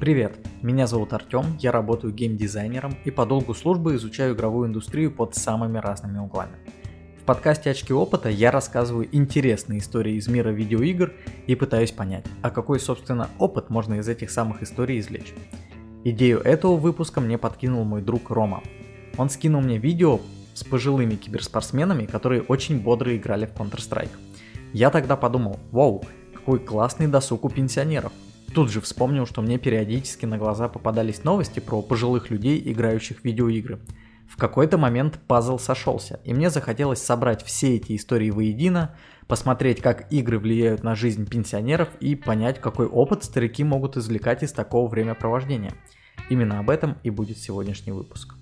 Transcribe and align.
Привет, 0.00 0.38
меня 0.62 0.86
зовут 0.86 1.12
Артем, 1.12 1.58
я 1.58 1.72
работаю 1.72 2.14
геймдизайнером 2.14 2.96
и 3.04 3.10
по 3.10 3.26
долгу 3.26 3.52
службы 3.52 3.96
изучаю 3.96 4.34
игровую 4.34 4.66
индустрию 4.66 5.12
под 5.12 5.34
самыми 5.34 5.76
разными 5.76 6.16
углами. 6.16 6.54
В 7.20 7.24
подкасте 7.26 7.68
«Очки 7.68 7.92
опыта» 7.92 8.30
я 8.30 8.50
рассказываю 8.50 9.14
интересные 9.14 9.80
истории 9.80 10.14
из 10.14 10.26
мира 10.26 10.48
видеоигр 10.48 11.12
и 11.46 11.54
пытаюсь 11.54 11.92
понять, 11.92 12.24
а 12.40 12.48
какой, 12.48 12.80
собственно, 12.80 13.28
опыт 13.38 13.68
можно 13.68 13.96
из 13.96 14.08
этих 14.08 14.30
самых 14.30 14.62
историй 14.62 14.98
извлечь. 15.00 15.34
Идею 16.02 16.40
этого 16.40 16.76
выпуска 16.76 17.20
мне 17.20 17.36
подкинул 17.36 17.84
мой 17.84 18.00
друг 18.00 18.30
Рома. 18.30 18.62
Он 19.18 19.28
скинул 19.28 19.60
мне 19.60 19.76
видео 19.76 20.18
с 20.54 20.64
пожилыми 20.64 21.16
киберспортсменами, 21.16 22.06
которые 22.06 22.40
очень 22.40 22.80
бодро 22.80 23.14
играли 23.14 23.44
в 23.44 23.52
Counter-Strike. 23.52 24.16
Я 24.72 24.88
тогда 24.88 25.18
подумал, 25.18 25.60
вау, 25.70 26.02
какой 26.34 26.58
классный 26.58 27.06
досуг 27.06 27.44
у 27.44 27.50
пенсионеров. 27.50 28.12
Тут 28.54 28.70
же 28.70 28.80
вспомнил, 28.80 29.26
что 29.26 29.42
мне 29.42 29.58
периодически 29.58 30.26
на 30.26 30.36
глаза 30.36 30.68
попадались 30.68 31.22
новости 31.22 31.60
про 31.60 31.82
пожилых 31.82 32.30
людей, 32.30 32.60
играющих 32.64 33.20
в 33.20 33.24
видеоигры. 33.24 33.78
В 34.28 34.36
какой-то 34.36 34.78
момент 34.78 35.18
пазл 35.26 35.58
сошелся, 35.58 36.20
и 36.24 36.32
мне 36.32 36.50
захотелось 36.50 37.02
собрать 37.02 37.44
все 37.44 37.76
эти 37.76 37.96
истории 37.96 38.30
воедино, 38.30 38.94
посмотреть, 39.26 39.80
как 39.80 40.12
игры 40.12 40.38
влияют 40.38 40.82
на 40.82 40.94
жизнь 40.94 41.28
пенсионеров 41.28 41.88
и 42.00 42.14
понять, 42.14 42.60
какой 42.60 42.86
опыт 42.86 43.24
старики 43.24 43.62
могут 43.64 43.96
извлекать 43.96 44.42
из 44.42 44.52
такого 44.52 44.88
времяпровождения. 44.88 45.72
Именно 46.28 46.58
об 46.58 46.70
этом 46.70 46.96
и 47.02 47.10
будет 47.10 47.38
сегодняшний 47.38 47.92
выпуск. 47.92 48.34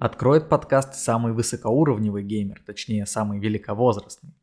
Откроет 0.00 0.48
подкаст 0.48 0.96
самый 0.96 1.32
высокоуровневый 1.32 2.24
геймер, 2.24 2.60
точнее 2.66 3.06
самый 3.06 3.38
великовозрастный. 3.38 4.34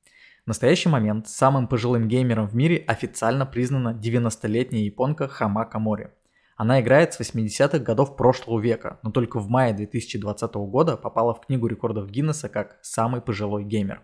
В 0.46 0.48
настоящий 0.48 0.88
момент 0.88 1.28
самым 1.28 1.68
пожилым 1.68 2.08
геймером 2.08 2.48
в 2.48 2.56
мире 2.56 2.78
официально 2.88 3.46
признана 3.46 3.90
90-летняя 3.90 4.84
японка 4.84 5.28
Хамака 5.28 5.78
Мори. 5.78 6.08
Она 6.56 6.80
играет 6.80 7.14
с 7.14 7.20
80-х 7.20 7.80
годов 7.80 8.16
прошлого 8.16 8.60
века, 8.60 9.00
но 9.04 9.12
только 9.12 9.40
в 9.40 9.50
мае 9.50 9.74
2020 9.74 10.54
года 10.54 10.96
попала 10.96 11.34
в 11.34 11.42
книгу 11.42 11.68
рекордов 11.68 12.10
Гиннесса 12.10 12.48
как 12.48 12.80
самый 12.82 13.22
пожилой 13.22 13.66
геймер. 13.66 14.02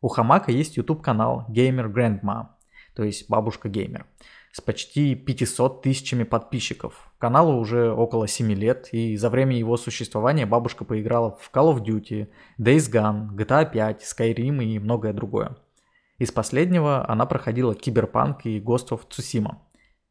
У 0.00 0.08
Хамака 0.08 0.50
есть 0.50 0.76
YouTube 0.76 1.00
канал 1.00 1.46
Gamer 1.48 1.90
Grandma, 1.90 2.48
то 2.94 3.04
есть 3.04 3.30
бабушка 3.30 3.68
геймер 3.68 4.06
с 4.52 4.60
почти 4.60 5.14
500 5.14 5.82
тысячами 5.82 6.24
подписчиков. 6.24 7.10
Каналу 7.18 7.58
уже 7.58 7.90
около 7.90 8.28
7 8.28 8.52
лет, 8.52 8.90
и 8.92 9.16
за 9.16 9.30
время 9.30 9.56
его 9.56 9.78
существования 9.78 10.44
бабушка 10.44 10.84
поиграла 10.84 11.38
в 11.40 11.50
Call 11.52 11.74
of 11.74 11.82
Duty, 11.82 12.28
Days 12.60 12.92
Gone, 12.92 13.30
GTA 13.34 13.70
5, 13.72 14.02
Skyrim 14.02 14.62
и 14.62 14.78
многое 14.78 15.14
другое. 15.14 15.56
Из 16.18 16.30
последнего 16.30 17.08
она 17.10 17.24
проходила 17.24 17.74
Киберпанк 17.74 18.44
и 18.44 18.60
Ghost 18.60 18.90
of 18.90 19.08
Tsushima. 19.08 19.56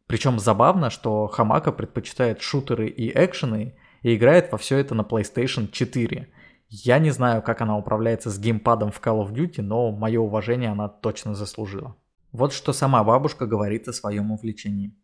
Причем 0.08 0.40
забавно, 0.40 0.90
что 0.90 1.28
Хамака 1.28 1.72
предпочитает 1.72 2.42
шутеры 2.42 2.88
и 2.88 3.12
экшены 3.14 3.76
и 4.02 4.16
играет 4.16 4.52
во 4.52 4.58
все 4.58 4.78
это 4.78 4.96
на 4.96 5.04
PlayStation 5.04 5.70
4. 5.72 6.28
Я 6.70 7.00
не 7.00 7.12
знаю, 7.12 7.44
как 7.44 7.62
она 7.62 7.78
управляется 7.78 8.32
с 8.32 8.40
геймпадом 8.40 8.92
в 8.92 9.00
Call 9.00 9.24
of 9.24 9.32
Duty, 9.34 9.62
но 9.62 9.92
мое 9.92 10.20
уважение 10.20 10.72
она 10.72 10.90
точно 10.90 11.36
заслужила. 11.36 11.96
Вот 12.32 12.54
что 12.54 12.72
сама 12.72 13.04
бабушка 13.04 13.46
говорит 13.46 13.88
о 13.88 13.94
своем 13.94 14.32
увлечении. 14.32 14.96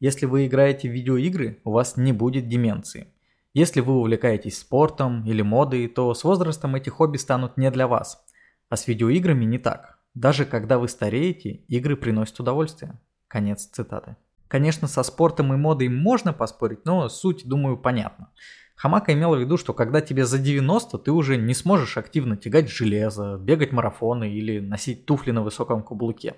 Если 0.00 0.26
вы 0.26 0.46
играете 0.46 0.88
в 0.88 0.92
видеоигры, 0.92 1.60
у 1.64 1.70
вас 1.70 1.96
не 1.96 2.12
будет 2.12 2.48
деменции. 2.48 3.06
Если 3.54 3.80
вы 3.80 3.94
увлекаетесь 3.94 4.58
спортом 4.58 5.24
или 5.24 5.42
модой, 5.42 5.88
то 5.88 6.12
с 6.12 6.24
возрастом 6.24 6.74
эти 6.74 6.90
хобби 6.90 7.16
станут 7.16 7.56
не 7.56 7.70
для 7.70 7.86
вас. 7.86 8.22
А 8.68 8.76
с 8.76 8.88
видеоиграми 8.88 9.44
не 9.44 9.58
так. 9.58 9.98
Даже 10.14 10.44
когда 10.44 10.78
вы 10.78 10.88
стареете, 10.88 11.62
игры 11.68 11.96
приносят 11.96 12.40
удовольствие. 12.40 12.98
Конец 13.28 13.66
цитаты. 13.66 14.16
Конечно, 14.48 14.88
со 14.88 15.02
спортом 15.02 15.54
и 15.54 15.56
модой 15.56 15.88
можно 15.88 16.32
поспорить, 16.32 16.84
но 16.84 17.08
суть, 17.08 17.46
думаю, 17.46 17.76
понятна. 17.76 18.30
Хамака 18.76 19.12
имела 19.14 19.36
в 19.36 19.40
виду, 19.40 19.56
что 19.56 19.72
когда 19.72 20.02
тебе 20.02 20.26
за 20.26 20.38
90, 20.38 20.98
ты 20.98 21.10
уже 21.10 21.36
не 21.38 21.54
сможешь 21.54 21.96
активно 21.96 22.36
тягать 22.36 22.70
железо, 22.70 23.38
бегать 23.38 23.72
марафоны 23.72 24.30
или 24.30 24.60
носить 24.60 25.06
туфли 25.06 25.30
на 25.30 25.42
высоком 25.42 25.82
каблуке. 25.82 26.36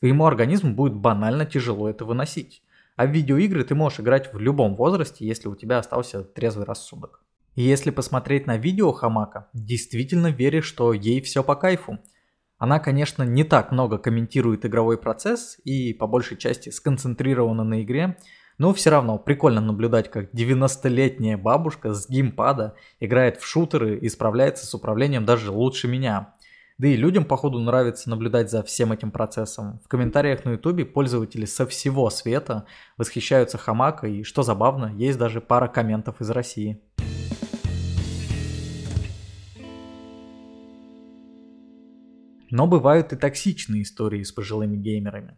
Твоему 0.00 0.26
организму 0.26 0.74
будет 0.74 0.94
банально 0.94 1.46
тяжело 1.46 1.88
это 1.88 2.04
выносить. 2.04 2.62
А 2.96 3.06
в 3.06 3.10
видеоигры 3.10 3.62
ты 3.62 3.74
можешь 3.74 4.00
играть 4.00 4.32
в 4.32 4.38
любом 4.38 4.74
возрасте, 4.74 5.26
если 5.26 5.48
у 5.48 5.54
тебя 5.54 5.78
остался 5.78 6.24
трезвый 6.24 6.66
рассудок. 6.66 7.22
И 7.54 7.62
если 7.62 7.90
посмотреть 7.90 8.46
на 8.46 8.56
видео 8.56 8.92
Хамака, 8.92 9.48
действительно 9.54 10.28
веришь, 10.28 10.66
что 10.66 10.92
ей 10.92 11.20
все 11.20 11.44
по 11.44 11.54
кайфу. 11.54 11.98
Она, 12.58 12.80
конечно, 12.80 13.22
не 13.22 13.44
так 13.44 13.70
много 13.70 13.98
комментирует 13.98 14.66
игровой 14.66 14.98
процесс 14.98 15.58
и 15.64 15.92
по 15.92 16.06
большей 16.06 16.36
части 16.36 16.70
сконцентрирована 16.70 17.64
на 17.64 17.82
игре, 17.82 18.16
но 18.58 18.72
все 18.72 18.90
равно 18.90 19.18
прикольно 19.18 19.60
наблюдать, 19.60 20.10
как 20.10 20.32
90-летняя 20.32 21.36
бабушка 21.36 21.94
с 21.94 22.08
геймпада 22.08 22.74
играет 23.00 23.38
в 23.38 23.46
шутеры 23.46 23.98
и 23.98 24.08
справляется 24.08 24.66
с 24.66 24.74
управлением 24.74 25.24
даже 25.24 25.50
лучше 25.50 25.88
меня. 25.88 26.34
Да 26.78 26.88
и 26.88 26.96
людям, 26.96 27.24
походу, 27.24 27.58
нравится 27.58 28.10
наблюдать 28.10 28.50
за 28.50 28.62
всем 28.62 28.92
этим 28.92 29.10
процессом. 29.10 29.80
В 29.84 29.88
комментариях 29.88 30.44
на 30.44 30.50
ютубе 30.50 30.84
пользователи 30.84 31.46
со 31.46 31.66
всего 31.66 32.10
света 32.10 32.66
восхищаются 32.98 33.56
Хамака, 33.56 34.06
и 34.06 34.22
что 34.24 34.42
забавно, 34.42 34.92
есть 34.94 35.18
даже 35.18 35.40
пара 35.40 35.68
комментов 35.68 36.20
из 36.20 36.28
России. 36.28 36.82
Но 42.56 42.66
бывают 42.66 43.12
и 43.12 43.16
токсичные 43.16 43.82
истории 43.82 44.22
с 44.22 44.32
пожилыми 44.32 44.78
геймерами. 44.78 45.36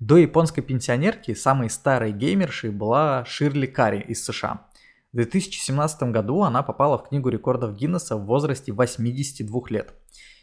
До 0.00 0.18
японской 0.18 0.60
пенсионерки 0.60 1.32
самой 1.32 1.70
старой 1.70 2.12
геймершей 2.12 2.68
была 2.68 3.24
Ширли 3.24 3.64
Карри 3.64 4.04
из 4.06 4.22
США. 4.22 4.66
В 5.10 5.16
2017 5.16 6.02
году 6.10 6.42
она 6.42 6.62
попала 6.62 6.98
в 6.98 7.08
книгу 7.08 7.30
рекордов 7.30 7.74
Гиннесса 7.74 8.18
в 8.18 8.26
возрасте 8.26 8.72
82 8.72 9.62
лет. 9.70 9.94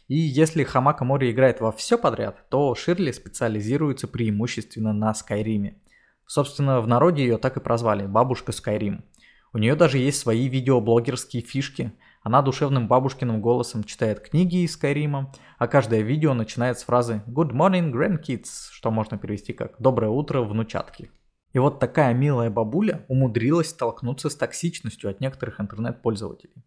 И 0.08 0.16
если 0.16 0.64
Хамака 0.64 1.04
Мори 1.04 1.30
играет 1.30 1.60
во 1.60 1.70
все 1.70 1.96
подряд, 1.96 2.48
то 2.50 2.74
Ширли 2.74 3.12
специализируется 3.12 4.08
преимущественно 4.08 4.92
на 4.92 5.14
Скайриме. 5.14 5.80
Собственно, 6.26 6.80
в 6.80 6.88
народе 6.88 7.22
ее 7.22 7.38
так 7.38 7.56
и 7.56 7.60
прозвали– 7.60 8.04
бабушка 8.08 8.50
Скайрим. 8.50 9.04
У 9.52 9.58
нее 9.58 9.76
даже 9.76 9.98
есть 9.98 10.18
свои 10.18 10.48
видеоблогерские 10.48 11.44
фишки– 11.44 11.92
она 12.26 12.42
душевным 12.42 12.88
бабушкиным 12.88 13.40
голосом 13.40 13.84
читает 13.84 14.18
книги 14.18 14.64
из 14.64 14.72
Скайрима, 14.72 15.32
а 15.58 15.68
каждое 15.68 16.00
видео 16.00 16.34
начинает 16.34 16.76
с 16.76 16.82
фразы 16.82 17.22
«Good 17.28 17.52
morning, 17.52 17.92
grandkids», 17.92 18.70
что 18.72 18.90
можно 18.90 19.16
перевести 19.16 19.52
как 19.52 19.76
«Доброе 19.78 20.08
утро, 20.08 20.40
внучатки». 20.40 21.12
И 21.52 21.60
вот 21.60 21.78
такая 21.78 22.14
милая 22.14 22.50
бабуля 22.50 23.06
умудрилась 23.06 23.68
столкнуться 23.68 24.28
с 24.28 24.34
токсичностью 24.34 25.08
от 25.08 25.20
некоторых 25.20 25.60
интернет-пользователей. 25.60 26.64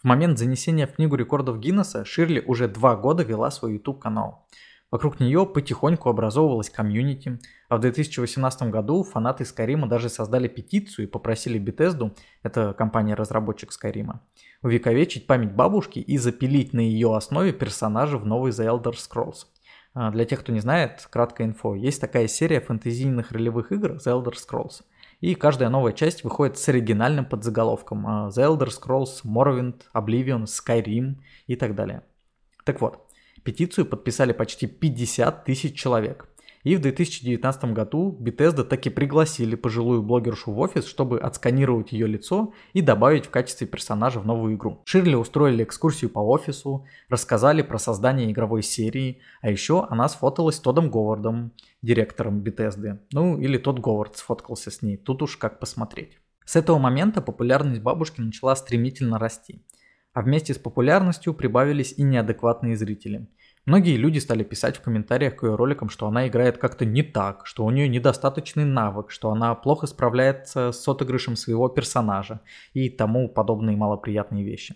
В 0.00 0.04
момент 0.04 0.38
занесения 0.38 0.86
в 0.86 0.92
книгу 0.92 1.16
рекордов 1.16 1.58
Гиннесса 1.58 2.04
Ширли 2.04 2.38
уже 2.38 2.68
два 2.68 2.94
года 2.94 3.24
вела 3.24 3.50
свой 3.50 3.72
YouTube-канал. 3.72 4.46
Вокруг 4.92 5.20
нее 5.20 5.46
потихоньку 5.46 6.10
образовывалась 6.10 6.68
комьюнити, 6.68 7.38
а 7.70 7.78
в 7.78 7.80
2018 7.80 8.64
году 8.64 9.02
фанаты 9.02 9.46
Скайрима 9.46 9.88
даже 9.88 10.10
создали 10.10 10.48
петицию 10.48 11.06
и 11.06 11.10
попросили 11.10 11.58
Bethesda, 11.58 12.14
это 12.42 12.74
компания-разработчик 12.74 13.72
Скайрима, 13.72 14.20
увековечить 14.62 15.26
память 15.26 15.52
бабушки 15.52 15.98
и 15.98 16.18
запилить 16.18 16.74
на 16.74 16.80
ее 16.80 17.16
основе 17.16 17.54
персонажа 17.54 18.18
в 18.18 18.26
новый 18.26 18.52
The 18.52 18.66
Elder 18.66 18.92
Scrolls. 18.92 19.46
А, 19.94 20.10
для 20.10 20.26
тех, 20.26 20.40
кто 20.40 20.52
не 20.52 20.60
знает, 20.60 21.08
краткая 21.08 21.46
инфо. 21.46 21.74
Есть 21.74 22.02
такая 22.02 22.28
серия 22.28 22.60
фэнтезийных 22.60 23.32
ролевых 23.32 23.72
игр 23.72 23.92
The 23.92 24.22
Elder 24.22 24.34
Scrolls. 24.34 24.82
И 25.20 25.34
каждая 25.34 25.70
новая 25.70 25.94
часть 25.94 26.22
выходит 26.22 26.58
с 26.58 26.68
оригинальным 26.68 27.24
подзаголовком 27.24 28.06
а, 28.06 28.28
The 28.28 28.46
Elder 28.46 28.68
Scrolls, 28.68 29.24
Morrowind, 29.24 29.84
Oblivion, 29.94 30.44
Skyrim 30.44 31.14
и 31.46 31.56
так 31.56 31.74
далее. 31.74 32.02
Так 32.64 32.82
вот, 32.82 33.06
Петицию 33.44 33.86
подписали 33.86 34.32
почти 34.32 34.66
50 34.66 35.44
тысяч 35.44 35.74
человек. 35.74 36.28
И 36.64 36.76
в 36.76 36.80
2019 36.80 37.64
году 37.72 38.16
Bethesda 38.20 38.62
таки 38.62 38.88
пригласили 38.88 39.56
пожилую 39.56 40.02
блогершу 40.02 40.52
в 40.52 40.60
офис, 40.60 40.86
чтобы 40.86 41.18
отсканировать 41.18 41.90
ее 41.90 42.06
лицо 42.06 42.52
и 42.72 42.80
добавить 42.82 43.26
в 43.26 43.30
качестве 43.30 43.66
персонажа 43.66 44.20
в 44.20 44.26
новую 44.26 44.54
игру. 44.54 44.80
Ширли 44.84 45.16
устроили 45.16 45.64
экскурсию 45.64 46.10
по 46.10 46.20
офису, 46.20 46.86
рассказали 47.08 47.62
про 47.62 47.78
создание 47.78 48.30
игровой 48.30 48.62
серии, 48.62 49.18
а 49.40 49.50
еще 49.50 49.86
она 49.90 50.08
сфоталась 50.08 50.56
с 50.56 50.60
Тодом 50.60 50.88
Говардом, 50.88 51.50
директором 51.82 52.40
Bethesda. 52.42 53.00
Ну 53.12 53.40
или 53.40 53.58
тот 53.58 53.80
Говард 53.80 54.16
сфоткался 54.16 54.70
с 54.70 54.82
ней, 54.82 54.96
тут 54.96 55.22
уж 55.22 55.36
как 55.36 55.58
посмотреть. 55.58 56.18
С 56.44 56.54
этого 56.54 56.78
момента 56.78 57.20
популярность 57.20 57.82
бабушки 57.82 58.20
начала 58.20 58.54
стремительно 58.54 59.18
расти. 59.18 59.62
А 60.12 60.22
вместе 60.22 60.52
с 60.52 60.58
популярностью 60.58 61.32
прибавились 61.32 61.94
и 61.96 62.02
неадекватные 62.02 62.76
зрители. 62.76 63.28
Многие 63.64 63.96
люди 63.96 64.18
стали 64.18 64.42
писать 64.42 64.76
в 64.76 64.82
комментариях 64.82 65.36
к 65.36 65.44
ее 65.44 65.54
роликам, 65.54 65.88
что 65.88 66.08
она 66.08 66.26
играет 66.26 66.58
как-то 66.58 66.84
не 66.84 67.02
так, 67.02 67.46
что 67.46 67.64
у 67.64 67.70
нее 67.70 67.88
недостаточный 67.88 68.64
навык, 68.64 69.10
что 69.10 69.30
она 69.30 69.54
плохо 69.54 69.86
справляется 69.86 70.72
с 70.72 70.88
отыгрышем 70.88 71.36
своего 71.36 71.68
персонажа 71.68 72.40
и 72.72 72.90
тому 72.90 73.28
подобные 73.28 73.76
малоприятные 73.76 74.44
вещи. 74.44 74.74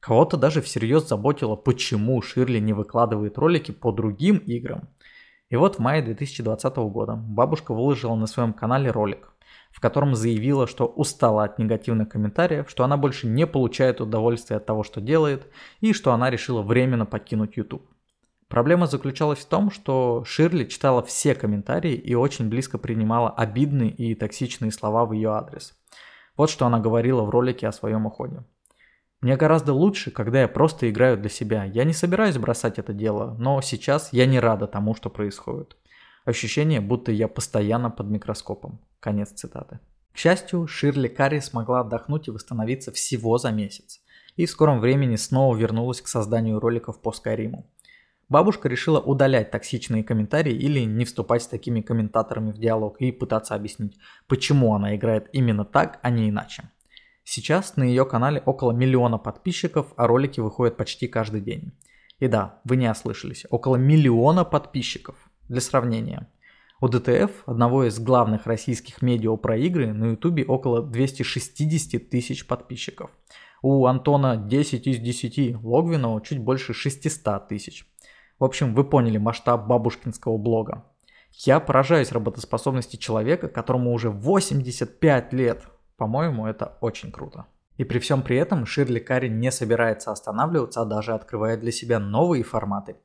Кого-то 0.00 0.36
даже 0.36 0.60
всерьез 0.60 1.08
заботило, 1.08 1.56
почему 1.56 2.20
Ширли 2.20 2.58
не 2.58 2.72
выкладывает 2.72 3.38
ролики 3.38 3.70
по 3.70 3.92
другим 3.92 4.38
играм. 4.38 4.88
И 5.48 5.56
вот 5.56 5.76
в 5.76 5.78
мае 5.78 6.02
2020 6.02 6.76
года 6.76 7.14
бабушка 7.14 7.72
выложила 7.72 8.16
на 8.16 8.26
своем 8.26 8.52
канале 8.52 8.90
ролик, 8.90 9.32
в 9.70 9.80
котором 9.80 10.14
заявила, 10.14 10.66
что 10.66 10.86
устала 10.86 11.44
от 11.44 11.58
негативных 11.58 12.08
комментариев, 12.08 12.68
что 12.68 12.82
она 12.82 12.96
больше 12.96 13.28
не 13.28 13.46
получает 13.46 14.00
удовольствия 14.00 14.56
от 14.56 14.66
того, 14.66 14.82
что 14.82 15.00
делает, 15.00 15.46
и 15.80 15.92
что 15.92 16.12
она 16.12 16.30
решила 16.30 16.62
временно 16.62 17.06
покинуть 17.06 17.56
YouTube. 17.56 17.88
Проблема 18.48 18.86
заключалась 18.86 19.40
в 19.40 19.48
том, 19.48 19.70
что 19.70 20.24
Ширли 20.24 20.64
читала 20.64 21.02
все 21.02 21.34
комментарии 21.34 21.94
и 21.94 22.14
очень 22.14 22.48
близко 22.48 22.78
принимала 22.78 23.30
обидные 23.30 23.90
и 23.90 24.14
токсичные 24.14 24.70
слова 24.70 25.04
в 25.04 25.12
ее 25.12 25.30
адрес. 25.30 25.76
Вот 26.36 26.50
что 26.50 26.66
она 26.66 26.78
говорила 26.78 27.22
в 27.22 27.30
ролике 27.30 27.66
о 27.66 27.72
своем 27.72 28.06
уходе. 28.06 28.44
Мне 29.20 29.36
гораздо 29.36 29.72
лучше, 29.72 30.10
когда 30.10 30.42
я 30.42 30.48
просто 30.48 30.90
играю 30.90 31.16
для 31.16 31.30
себя. 31.30 31.64
Я 31.64 31.84
не 31.84 31.92
собираюсь 31.92 32.36
бросать 32.36 32.78
это 32.78 32.92
дело, 32.92 33.34
но 33.38 33.60
сейчас 33.62 34.12
я 34.12 34.26
не 34.26 34.38
рада 34.38 34.66
тому, 34.66 34.94
что 34.94 35.08
происходит. 35.08 35.76
Ощущение, 36.24 36.80
будто 36.80 37.12
я 37.12 37.28
постоянно 37.28 37.90
под 37.90 38.08
микроскопом. 38.08 38.80
Конец 39.00 39.30
цитаты. 39.30 39.80
К 40.12 40.18
счастью, 40.18 40.66
Ширли 40.66 41.08
Карри 41.08 41.40
смогла 41.40 41.80
отдохнуть 41.80 42.28
и 42.28 42.30
восстановиться 42.30 42.92
всего 42.92 43.38
за 43.38 43.50
месяц. 43.52 44.00
И 44.36 44.44
в 44.44 44.50
скором 44.50 44.80
времени 44.80 45.16
снова 45.16 45.56
вернулась 45.56 46.02
к 46.02 46.08
созданию 46.08 46.60
роликов 46.60 47.00
по 47.00 47.12
Скайриму. 47.12 47.70
Бабушка 48.28 48.68
решила 48.68 49.00
удалять 49.00 49.50
токсичные 49.50 50.02
комментарии 50.02 50.52
или 50.52 50.80
не 50.80 51.04
вступать 51.04 51.42
с 51.42 51.46
такими 51.46 51.80
комментаторами 51.80 52.50
в 52.50 52.58
диалог 52.58 53.00
и 53.00 53.12
пытаться 53.12 53.54
объяснить, 53.54 53.96
почему 54.26 54.74
она 54.74 54.96
играет 54.96 55.28
именно 55.32 55.64
так, 55.64 56.00
а 56.02 56.10
не 56.10 56.28
иначе. 56.28 56.70
Сейчас 57.28 57.76
на 57.76 57.82
ее 57.82 58.06
канале 58.06 58.40
около 58.46 58.70
миллиона 58.70 59.18
подписчиков, 59.18 59.92
а 59.96 60.06
ролики 60.06 60.38
выходят 60.38 60.76
почти 60.76 61.08
каждый 61.08 61.40
день. 61.40 61.72
И 62.20 62.28
да, 62.28 62.60
вы 62.62 62.76
не 62.76 62.88
ослышались, 62.88 63.46
около 63.50 63.74
миллиона 63.74 64.44
подписчиков. 64.44 65.16
Для 65.48 65.60
сравнения. 65.60 66.28
У 66.80 66.86
ДТФ, 66.86 67.30
одного 67.46 67.88
из 67.88 67.98
главных 67.98 68.46
российских 68.46 69.02
медиа 69.02 69.34
про 69.34 69.56
игры, 69.56 69.92
на 69.92 70.12
ютубе 70.12 70.44
около 70.44 70.84
260 70.84 72.08
тысяч 72.08 72.46
подписчиков. 72.46 73.10
У 73.60 73.86
Антона 73.86 74.36
10 74.36 74.86
из 74.86 74.98
10, 74.98 75.56
Логвинова 75.64 76.20
чуть 76.20 76.38
больше 76.38 76.74
600 76.74 77.48
тысяч. 77.48 77.88
В 78.38 78.44
общем, 78.44 78.72
вы 78.72 78.84
поняли 78.84 79.18
масштаб 79.18 79.66
бабушкинского 79.66 80.38
блога. 80.38 80.84
Я 81.32 81.58
поражаюсь 81.58 82.12
работоспособности 82.12 82.96
человека, 82.96 83.48
которому 83.48 83.92
уже 83.92 84.10
85 84.10 85.32
лет. 85.32 85.64
По-моему, 85.96 86.46
это 86.46 86.76
очень 86.80 87.10
круто. 87.10 87.46
И 87.76 87.84
при 87.84 87.98
всем 87.98 88.22
при 88.22 88.36
этом 88.36 88.66
Ширли 88.66 88.98
Карри 88.98 89.28
не 89.28 89.50
собирается 89.50 90.10
останавливаться, 90.10 90.82
а 90.82 90.84
даже 90.84 91.14
открывает 91.14 91.60
для 91.60 91.72
себя 91.72 91.98
новые 91.98 92.42
форматы. 92.42 92.96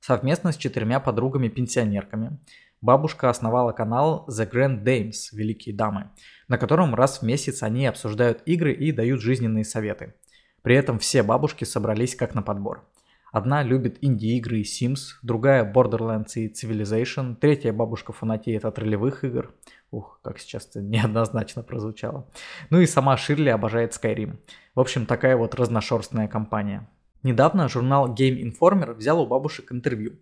Совместно 0.00 0.52
с 0.52 0.56
четырьмя 0.56 1.00
подругами-пенсионерками 1.00 2.38
бабушка 2.80 3.30
основала 3.30 3.72
канал 3.72 4.26
The 4.28 4.50
Grand 4.50 4.84
Dames– 4.84 5.16
Великие 5.32 5.74
Дамы, 5.74 6.10
на 6.48 6.58
котором 6.58 6.94
раз 6.94 7.20
в 7.20 7.22
месяц 7.22 7.62
они 7.62 7.86
обсуждают 7.86 8.42
игры 8.46 8.72
и 8.72 8.92
дают 8.92 9.20
жизненные 9.20 9.64
советы. 9.64 10.14
При 10.62 10.74
этом 10.74 10.98
все 10.98 11.22
бабушки 11.22 11.64
собрались 11.64 12.16
как 12.16 12.34
на 12.34 12.42
подбор– 12.42 12.84
Одна 13.36 13.62
любит 13.62 13.98
инди-игры 14.00 14.60
и 14.60 14.62
Sims, 14.62 15.18
другая 15.20 15.70
Borderlands 15.70 16.36
и 16.36 16.50
Civilization, 16.50 17.36
третья 17.36 17.70
бабушка 17.70 18.14
фанатеет 18.14 18.64
от 18.64 18.78
ролевых 18.78 19.24
игр. 19.24 19.54
Ух, 19.90 20.20
как 20.22 20.38
сейчас 20.38 20.66
это 20.70 20.80
неоднозначно 20.80 21.62
прозвучало. 21.62 22.26
Ну 22.70 22.80
и 22.80 22.86
сама 22.86 23.18
Ширли 23.18 23.50
обожает 23.50 23.92
Skyrim. 23.92 24.38
В 24.74 24.80
общем, 24.80 25.04
такая 25.04 25.36
вот 25.36 25.54
разношерстная 25.54 26.28
компания. 26.28 26.88
Недавно 27.22 27.68
журнал 27.68 28.08
Game 28.08 28.40
Informer 28.40 28.94
взял 28.94 29.20
у 29.20 29.26
бабушек 29.26 29.70
интервью, 29.70 30.18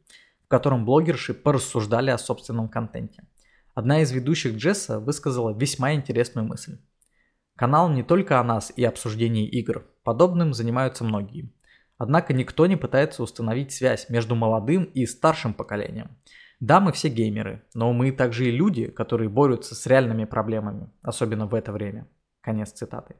в 0.46 0.48
котором 0.48 0.84
блогерши 0.84 1.34
порассуждали 1.34 2.10
о 2.10 2.18
собственном 2.18 2.68
контенте. 2.68 3.22
Одна 3.74 4.02
из 4.02 4.10
ведущих 4.10 4.56
Джесса 4.56 4.98
высказала 4.98 5.56
весьма 5.56 5.94
интересную 5.94 6.48
мысль. 6.48 6.78
Канал 7.54 7.88
не 7.90 8.02
только 8.02 8.40
о 8.40 8.42
нас 8.42 8.72
и 8.74 8.82
обсуждении 8.82 9.46
игр. 9.46 9.86
Подобным 10.02 10.52
занимаются 10.52 11.04
многие. 11.04 11.53
Однако 11.98 12.32
никто 12.32 12.66
не 12.66 12.76
пытается 12.76 13.22
установить 13.22 13.72
связь 13.72 14.08
между 14.08 14.34
молодым 14.34 14.84
и 14.84 15.06
старшим 15.06 15.54
поколением. 15.54 16.16
Да, 16.60 16.80
мы 16.80 16.92
все 16.92 17.08
геймеры, 17.08 17.62
но 17.74 17.92
мы 17.92 18.10
также 18.12 18.46
и 18.46 18.50
люди, 18.50 18.86
которые 18.86 19.28
борются 19.28 19.74
с 19.74 19.86
реальными 19.86 20.24
проблемами, 20.24 20.90
особенно 21.02 21.46
в 21.46 21.54
это 21.54 21.72
время. 21.72 22.08
Конец 22.40 22.72
цитаты. 22.72 23.16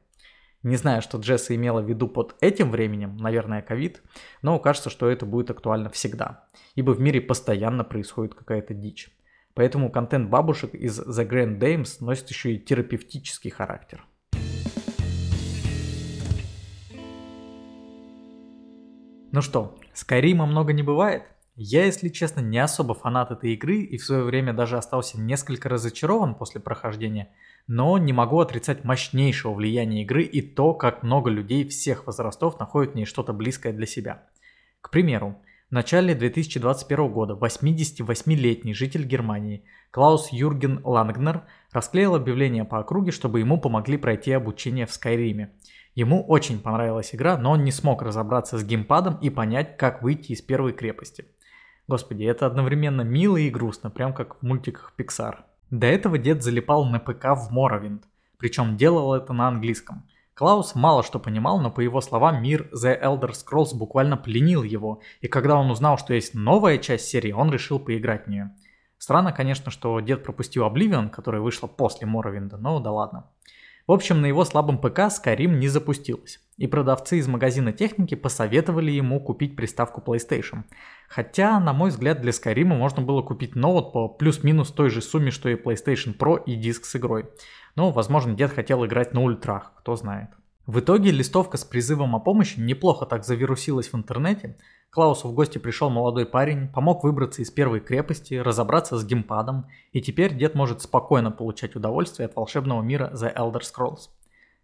Не 0.63 0.77
знаю, 0.77 1.03
что 1.03 1.19
Джесса 1.19 1.55
имела 1.55 1.79
в 1.79 1.87
виду 1.87 2.07
под 2.07 2.35
этим 2.41 2.71
временем, 2.71 3.17
наверное, 3.17 3.61
ковид, 3.61 4.01
но 4.41 4.57
кажется, 4.57 4.89
что 4.89 5.09
это 5.09 5.25
будет 5.25 5.51
актуально 5.51 5.89
всегда, 5.91 6.49
ибо 6.73 6.91
в 6.91 6.99
мире 6.99 7.21
постоянно 7.21 7.83
происходит 7.83 8.33
какая-то 8.33 8.73
дичь. 8.73 9.15
Поэтому 9.53 9.91
контент 9.91 10.29
бабушек 10.29 10.73
из 10.73 10.99
The 10.99 11.29
Grand 11.29 11.59
Dames 11.59 11.97
носит 11.99 12.29
еще 12.29 12.53
и 12.53 12.59
терапевтический 12.59 13.51
характер. 13.51 14.03
Ну 19.35 19.41
что, 19.41 19.75
Скайрима 19.91 20.45
много 20.45 20.71
не 20.71 20.81
бывает? 20.81 21.23
Я, 21.57 21.83
если 21.83 22.07
честно, 22.07 22.39
не 22.39 22.57
особо 22.57 22.93
фанат 22.93 23.31
этой 23.31 23.51
игры 23.51 23.79
и 23.81 23.97
в 23.97 24.05
свое 24.05 24.23
время 24.23 24.53
даже 24.53 24.77
остался 24.77 25.19
несколько 25.19 25.67
разочарован 25.67 26.35
после 26.35 26.61
прохождения, 26.61 27.27
но 27.67 27.97
не 27.97 28.13
могу 28.13 28.39
отрицать 28.39 28.85
мощнейшего 28.85 29.53
влияния 29.53 30.03
игры 30.03 30.23
и 30.23 30.41
то, 30.41 30.73
как 30.73 31.03
много 31.03 31.29
людей 31.29 31.67
всех 31.67 32.07
возрастов 32.07 32.61
находят 32.61 32.93
в 32.93 32.95
ней 32.95 33.03
что-то 33.03 33.33
близкое 33.33 33.73
для 33.73 33.85
себя. 33.85 34.23
К 34.79 34.89
примеру, 34.89 35.35
в 35.69 35.73
начале 35.73 36.15
2021 36.15 37.11
года 37.11 37.33
88-летний 37.33 38.73
житель 38.73 39.03
Германии 39.03 39.65
Клаус 39.91 40.29
Юрген 40.31 40.79
Лангнер 40.85 41.43
расклеил 41.73 42.15
объявление 42.15 42.63
по 42.63 42.79
округе, 42.79 43.11
чтобы 43.11 43.41
ему 43.41 43.59
помогли 43.59 43.97
пройти 43.97 44.31
обучение 44.31 44.85
в 44.85 44.93
Скайриме– 44.93 45.51
Ему 45.95 46.25
очень 46.25 46.59
понравилась 46.59 47.15
игра, 47.15 47.37
но 47.37 47.51
он 47.51 47.63
не 47.63 47.71
смог 47.71 48.01
разобраться 48.01 48.57
с 48.57 48.65
геймпадом 48.65 49.17
и 49.21 49.29
понять, 49.29 49.77
как 49.77 50.03
выйти 50.03 50.33
из 50.33 50.41
первой 50.41 50.73
крепости. 50.73 51.25
Господи, 51.87 52.25
это 52.25 52.45
одновременно 52.45 53.01
мило 53.01 53.37
и 53.37 53.49
грустно, 53.49 53.89
прям 53.89 54.13
как 54.13 54.35
в 54.35 54.45
мультиках 54.45 54.93
Pixar. 54.97 55.37
До 55.71 55.87
этого 55.87 56.17
дед 56.17 56.43
залипал 56.43 56.83
на 56.85 56.99
ПК 56.99 57.27
в 57.35 57.49
Morrowind, 57.51 58.03
причем 58.37 58.75
делал 58.75 59.13
это 59.13 59.31
на 59.31 59.47
английском. 59.47 60.03
Клаус 60.33 60.75
мало 60.75 61.01
что 61.01 61.17
понимал, 61.17 61.61
но 61.61 61.71
по 61.71 61.79
его 61.79 62.01
словам 62.01 62.43
мир 62.43 62.69
The 62.73 63.01
Elder 63.01 63.31
Scrolls 63.31 63.73
буквально 63.73 64.17
пленил 64.17 64.63
его, 64.63 65.01
и 65.21 65.29
когда 65.29 65.55
он 65.55 65.71
узнал, 65.71 65.97
что 65.97 66.13
есть 66.13 66.33
новая 66.33 66.77
часть 66.77 67.07
серии, 67.07 67.31
он 67.31 67.51
решил 67.51 67.79
поиграть 67.79 68.25
в 68.25 68.29
нее. 68.29 68.51
Странно, 68.97 69.31
конечно, 69.31 69.71
что 69.71 70.01
дед 70.01 70.23
пропустил 70.23 70.65
Oblivion, 70.65 71.09
которая 71.09 71.41
вышла 71.41 71.67
после 71.67 72.05
Morrowind, 72.05 72.57
но 72.57 72.81
да 72.81 72.91
ладно. 72.91 73.29
В 73.87 73.91
общем, 73.91 74.19
на 74.21 74.25
его 74.25 74.45
слабом 74.45 74.79
ПК 74.79 74.99
Skyrim 75.11 75.57
не 75.57 75.67
запустилась, 75.67 76.39
и 76.57 76.65
продавцы 76.65 77.19
из 77.19 77.27
магазина 77.27 77.71
техники 77.71 78.15
посоветовали 78.15 78.89
ему 78.89 79.19
купить 79.19 79.55
приставку 79.55 80.01
PlayStation. 80.01 80.63
Хотя, 81.07 81.59
на 81.59 81.71
мой 81.71 81.91
взгляд, 81.91 82.19
для 82.19 82.31
Skyrim 82.31 82.65
можно 82.65 83.03
было 83.03 83.21
купить 83.21 83.55
ноут 83.55 83.93
по 83.93 84.07
плюс-минус 84.07 84.71
той 84.71 84.89
же 84.89 85.01
сумме, 85.01 85.29
что 85.29 85.49
и 85.49 85.55
PlayStation 85.55 86.17
Pro 86.17 86.43
и 86.43 86.55
диск 86.55 86.85
с 86.85 86.95
игрой. 86.95 87.29
Но, 87.75 87.91
возможно, 87.91 88.33
дед 88.33 88.51
хотел 88.51 88.83
играть 88.85 89.13
на 89.13 89.21
ультрах, 89.21 89.73
кто 89.77 89.95
знает. 89.95 90.29
В 90.67 90.79
итоге 90.79 91.11
листовка 91.11 91.57
с 91.57 91.63
призывом 91.63 92.15
о 92.15 92.19
помощи 92.19 92.59
неплохо 92.59 93.05
так 93.05 93.23
завирусилась 93.23 93.89
в 93.89 93.95
интернете, 93.95 94.57
Клаусу 94.95 95.27
в 95.27 95.33
гости 95.33 95.57
пришел 95.57 95.89
молодой 95.89 96.25
парень, 96.25 96.69
помог 96.69 97.03
выбраться 97.03 97.41
из 97.41 97.51
первой 97.51 97.81
крепости, 97.81 98.35
разобраться 98.35 98.97
с 98.97 99.03
геймпадом, 99.03 99.67
и 99.91 100.01
теперь 100.01 100.33
дед 100.33 100.55
может 100.55 100.81
спокойно 100.81 101.31
получать 101.31 101.75
удовольствие 101.75 102.27
от 102.27 102.35
волшебного 102.37 102.81
мира 102.81 103.11
The 103.13 103.35
Elder 103.35 103.59
Scrolls. 103.59 104.07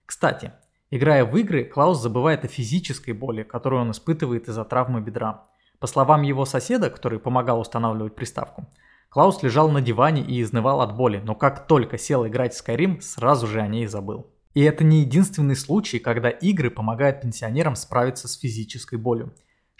Кстати, 0.05 0.53
играя 0.89 1.25
в 1.25 1.35
игры, 1.35 1.65
Клаус 1.65 1.99
забывает 1.99 2.45
о 2.45 2.47
физической 2.47 3.11
боли, 3.11 3.43
которую 3.43 3.81
он 3.81 3.91
испытывает 3.91 4.47
из-за 4.47 4.63
травмы 4.63 5.01
бедра. 5.01 5.49
По 5.79 5.87
словам 5.87 6.21
его 6.21 6.45
соседа, 6.45 6.89
который 6.89 7.19
помогал 7.19 7.59
устанавливать 7.59 8.15
приставку, 8.15 8.69
Клаус 9.09 9.43
лежал 9.43 9.69
на 9.69 9.81
диване 9.81 10.21
и 10.21 10.41
изнывал 10.41 10.79
от 10.79 10.95
боли, 10.95 11.21
но 11.21 11.35
как 11.35 11.67
только 11.67 11.97
сел 11.97 12.25
играть 12.25 12.53
в 12.53 12.65
Skyrim, 12.65 13.01
сразу 13.01 13.47
же 13.47 13.59
о 13.59 13.67
ней 13.67 13.85
забыл. 13.85 14.31
И 14.53 14.61
это 14.61 14.83
не 14.83 15.01
единственный 15.01 15.55
случай, 15.55 15.99
когда 15.99 16.29
игры 16.29 16.69
помогают 16.69 17.21
пенсионерам 17.21 17.75
справиться 17.75 18.27
с 18.27 18.37
физической 18.37 18.97
болью. 18.97 19.33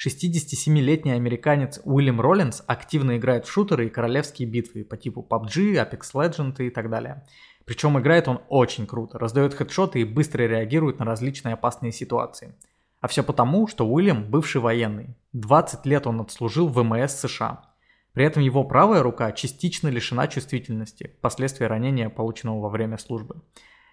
67-летний 0.03 1.11
американец 1.11 1.79
Уильям 1.83 2.21
Роллинс 2.21 2.63
активно 2.65 3.17
играет 3.17 3.45
в 3.45 3.51
шутеры 3.51 3.87
и 3.87 3.89
королевские 3.89 4.47
битвы 4.47 4.83
по 4.83 4.97
типу 4.97 5.25
PUBG, 5.29 5.75
Apex 5.75 6.13
Legends 6.13 6.65
и 6.65 6.69
так 6.69 6.89
далее. 6.89 7.23
Причем 7.65 7.99
играет 7.99 8.27
он 8.27 8.41
очень 8.49 8.87
круто, 8.87 9.19
раздает 9.19 9.53
хедшоты 9.53 10.01
и 10.01 10.05
быстро 10.05 10.43
реагирует 10.43 10.99
на 10.99 11.05
различные 11.05 11.53
опасные 11.53 11.91
ситуации. 11.91 12.55
А 12.99 13.07
все 13.07 13.23
потому, 13.23 13.67
что 13.67 13.87
Уильям 13.87 14.23
бывший 14.23 14.61
военный. 14.61 15.15
20 15.33 15.85
лет 15.85 16.07
он 16.07 16.21
отслужил 16.21 16.67
в 16.67 16.73
ВМС 16.73 17.13
США. 17.13 17.65
При 18.13 18.25
этом 18.25 18.41
его 18.41 18.63
правая 18.63 19.03
рука 19.03 19.31
частично 19.31 19.87
лишена 19.87 20.27
чувствительности, 20.27 21.15
последствия 21.21 21.67
ранения, 21.67 22.09
полученного 22.09 22.59
во 22.59 22.69
время 22.69 22.97
службы. 22.97 23.41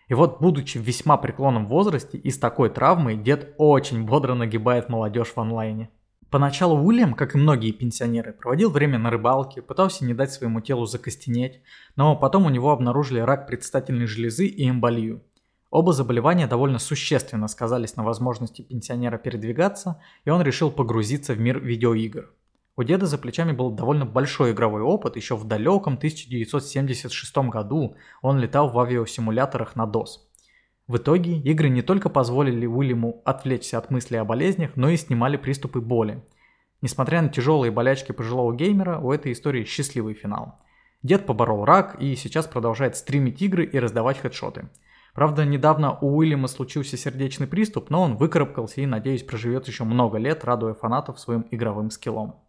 И 0.08 0.14
вот, 0.14 0.40
будучи 0.40 0.78
в 0.78 0.82
весьма 0.82 1.18
преклонном 1.18 1.66
возрасте 1.66 2.16
и 2.18 2.30
с 2.30 2.38
такой 2.38 2.70
травмой, 2.70 3.16
дед 3.16 3.54
очень 3.58 4.04
бодро 4.04 4.34
нагибает 4.34 4.88
молодежь 4.88 5.32
в 5.34 5.38
онлайне. 5.38 5.90
Поначалу 6.30 6.82
Уильям, 6.82 7.14
как 7.14 7.34
и 7.34 7.38
многие 7.38 7.72
пенсионеры, 7.72 8.32
проводил 8.32 8.70
время 8.70 8.98
на 8.98 9.10
рыбалке, 9.10 9.62
пытался 9.62 10.04
не 10.04 10.12
дать 10.12 10.32
своему 10.32 10.60
телу 10.60 10.84
закостенеть, 10.84 11.62
но 11.96 12.16
потом 12.16 12.44
у 12.44 12.50
него 12.50 12.70
обнаружили 12.70 13.20
рак 13.20 13.46
предстательной 13.46 14.06
железы 14.06 14.46
и 14.46 14.68
эмболию. 14.68 15.22
Оба 15.70 15.92
заболевания 15.92 16.46
довольно 16.46 16.78
существенно 16.78 17.48
сказались 17.48 17.96
на 17.96 18.04
возможности 18.04 18.62
пенсионера 18.62 19.18
передвигаться, 19.18 20.00
и 20.24 20.30
он 20.30 20.42
решил 20.42 20.70
погрузиться 20.70 21.34
в 21.34 21.40
мир 21.40 21.60
видеоигр. 21.60 22.30
У 22.78 22.82
деда 22.82 23.04
за 23.04 23.18
плечами 23.18 23.52
был 23.52 23.70
довольно 23.70 24.06
большой 24.06 24.52
игровой 24.52 24.80
опыт, 24.80 25.16
еще 25.16 25.36
в 25.36 25.44
далеком 25.44 25.94
1976 25.94 27.36
году 27.50 27.96
он 28.22 28.38
летал 28.38 28.70
в 28.70 28.78
авиасимуляторах 28.78 29.76
на 29.76 29.84
DOS– 29.84 30.06
в 30.88 30.96
итоге 30.96 31.36
игры 31.36 31.68
не 31.68 31.82
только 31.82 32.08
позволили 32.08 32.64
Уильяму 32.64 33.20
отвлечься 33.26 33.76
от 33.76 33.90
мыслей 33.90 34.16
о 34.16 34.24
болезнях, 34.24 34.70
но 34.74 34.88
и 34.88 34.96
снимали 34.96 35.36
приступы 35.36 35.82
боли. 35.82 36.24
Несмотря 36.80 37.20
на 37.20 37.28
тяжелые 37.28 37.70
болячки 37.70 38.12
пожилого 38.12 38.54
геймера, 38.54 38.98
у 38.98 39.12
этой 39.12 39.32
истории 39.32 39.64
счастливый 39.64 40.14
финал. 40.14 40.58
Дед 41.02 41.26
поборол 41.26 41.66
рак 41.66 42.00
и 42.00 42.16
сейчас 42.16 42.46
продолжает 42.46 42.96
стримить 42.96 43.42
игры 43.42 43.66
и 43.66 43.78
раздавать 43.78 44.18
хедшоты. 44.18 44.70
Правда, 45.12 45.44
недавно 45.44 45.98
у 45.98 46.16
Уильяма 46.16 46.48
случился 46.48 46.96
сердечный 46.96 47.46
приступ, 47.46 47.90
но 47.90 48.02
он 48.02 48.16
выкарабкался 48.16 48.80
и, 48.80 48.86
надеюсь, 48.86 49.24
проживет 49.24 49.68
еще 49.68 49.84
много 49.84 50.16
лет, 50.16 50.42
радуя 50.44 50.72
фанатов 50.72 51.20
своим 51.20 51.44
игровым 51.50 51.90
скиллом. 51.90 52.47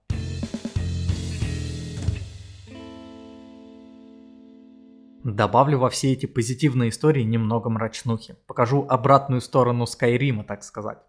Добавлю 5.23 5.79
во 5.79 5.89
все 5.89 6.13
эти 6.13 6.27
позитивные 6.27 6.91
истории 6.91 7.23
немного 7.23 7.69
мрачнухи. 7.69 8.37
Покажу 8.47 8.85
обратную 8.87 9.41
сторону 9.41 9.85
Скайрима, 9.85 10.45
так 10.45 10.63
сказать. 10.63 10.99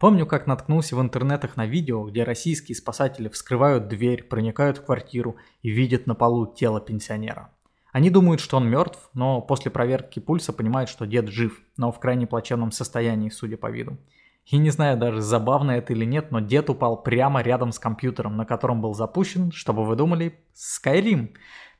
Помню, 0.00 0.26
как 0.26 0.48
наткнулся 0.48 0.96
в 0.96 1.00
интернетах 1.00 1.56
на 1.56 1.64
видео, 1.64 2.04
где 2.04 2.24
российские 2.24 2.74
спасатели 2.74 3.28
вскрывают 3.28 3.86
дверь, 3.86 4.24
проникают 4.24 4.78
в 4.78 4.84
квартиру 4.84 5.36
и 5.62 5.70
видят 5.70 6.08
на 6.08 6.16
полу 6.16 6.52
тело 6.52 6.80
пенсионера. 6.80 7.50
Они 7.92 8.10
думают, 8.10 8.40
что 8.40 8.56
он 8.56 8.68
мертв, 8.68 9.08
но 9.14 9.40
после 9.40 9.70
проверки 9.70 10.18
пульса 10.18 10.52
понимают, 10.52 10.90
что 10.90 11.06
дед 11.06 11.28
жив, 11.28 11.62
но 11.76 11.92
в 11.92 12.00
крайне 12.00 12.26
плачевном 12.26 12.72
состоянии, 12.72 13.28
судя 13.28 13.56
по 13.56 13.70
виду. 13.70 13.98
И 14.46 14.58
не 14.58 14.70
знаю 14.70 14.98
даже, 14.98 15.20
забавно 15.20 15.70
это 15.70 15.92
или 15.92 16.04
нет, 16.04 16.32
но 16.32 16.40
дед 16.40 16.68
упал 16.68 17.02
прямо 17.02 17.40
рядом 17.40 17.70
с 17.70 17.78
компьютером, 17.78 18.36
на 18.36 18.44
котором 18.44 18.82
был 18.82 18.94
запущен, 18.94 19.52
чтобы 19.52 19.86
вы 19.86 19.94
думали, 19.94 20.38
Skyrim. 20.54 21.30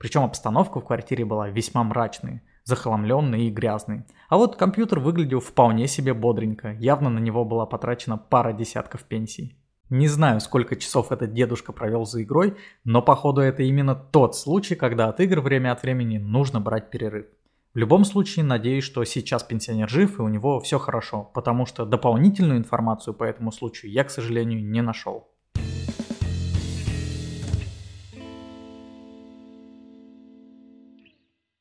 Причем 0.04 0.24
обстановка 0.24 0.80
в 0.80 0.84
квартире 0.84 1.24
была 1.24 1.48
весьма 1.48 1.82
мрачной, 1.82 2.42
захламленной 2.64 3.46
и 3.46 3.50
грязной. 3.50 4.04
А 4.28 4.36
вот 4.36 4.56
компьютер 4.56 5.00
выглядел 5.00 5.40
вполне 5.40 5.88
себе 5.88 6.12
бодренько, 6.12 6.72
явно 6.72 7.08
на 7.08 7.20
него 7.20 7.46
была 7.46 7.64
потрачена 7.64 8.18
пара 8.18 8.52
десятков 8.52 9.04
пенсий. 9.04 9.56
Не 9.88 10.06
знаю, 10.06 10.42
сколько 10.42 10.76
часов 10.76 11.10
этот 11.10 11.32
дедушка 11.32 11.72
провел 11.72 12.04
за 12.04 12.22
игрой, 12.22 12.54
но 12.84 13.00
походу 13.00 13.40
это 13.40 13.62
именно 13.62 13.94
тот 13.94 14.36
случай, 14.36 14.74
когда 14.74 15.08
от 15.08 15.20
игр 15.20 15.40
время 15.40 15.72
от 15.72 15.82
времени 15.82 16.18
нужно 16.18 16.60
брать 16.60 16.90
перерыв. 16.90 17.24
В 17.72 17.78
любом 17.78 18.04
случае, 18.04 18.44
надеюсь, 18.44 18.84
что 18.84 19.02
сейчас 19.04 19.42
пенсионер 19.42 19.88
жив 19.88 20.18
и 20.18 20.22
у 20.22 20.28
него 20.28 20.60
все 20.60 20.78
хорошо, 20.78 21.30
потому 21.32 21.64
что 21.64 21.86
дополнительную 21.86 22.58
информацию 22.58 23.14
по 23.14 23.24
этому 23.24 23.52
случаю 23.52 23.90
я, 23.90 24.04
к 24.04 24.10
сожалению, 24.10 24.62
не 24.62 24.82
нашел. 24.82 25.30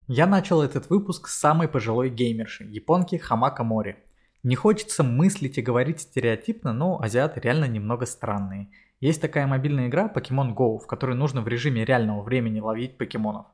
Я 0.10 0.28
начал 0.28 0.62
этот 0.62 0.90
выпуск 0.90 1.30
с 1.30 1.40
самой 1.40 1.70
пожилой 1.70 2.10
геймерши, 2.10 2.66
японки 2.66 3.16
Хамака 3.16 3.64
Мори. 3.64 3.96
Не 4.44 4.56
хочется 4.56 5.02
мыслить 5.02 5.58
и 5.58 5.62
говорить 5.62 6.02
стереотипно, 6.02 6.74
но 6.74 7.02
азиаты 7.02 7.40
реально 7.40 7.70
немного 7.70 8.06
странные. 8.06 8.68
Есть 9.00 9.22
такая 9.22 9.48
мобильная 9.48 9.88
игра 9.88 10.12
Pokemon 10.14 10.56
Go, 10.56 10.78
в 10.78 10.88
которой 10.88 11.16
нужно 11.16 11.42
в 11.42 11.48
режиме 11.48 11.86
реального 11.86 12.22
времени 12.22 12.60
ловить 12.60 12.98
покемонов. 12.98 13.46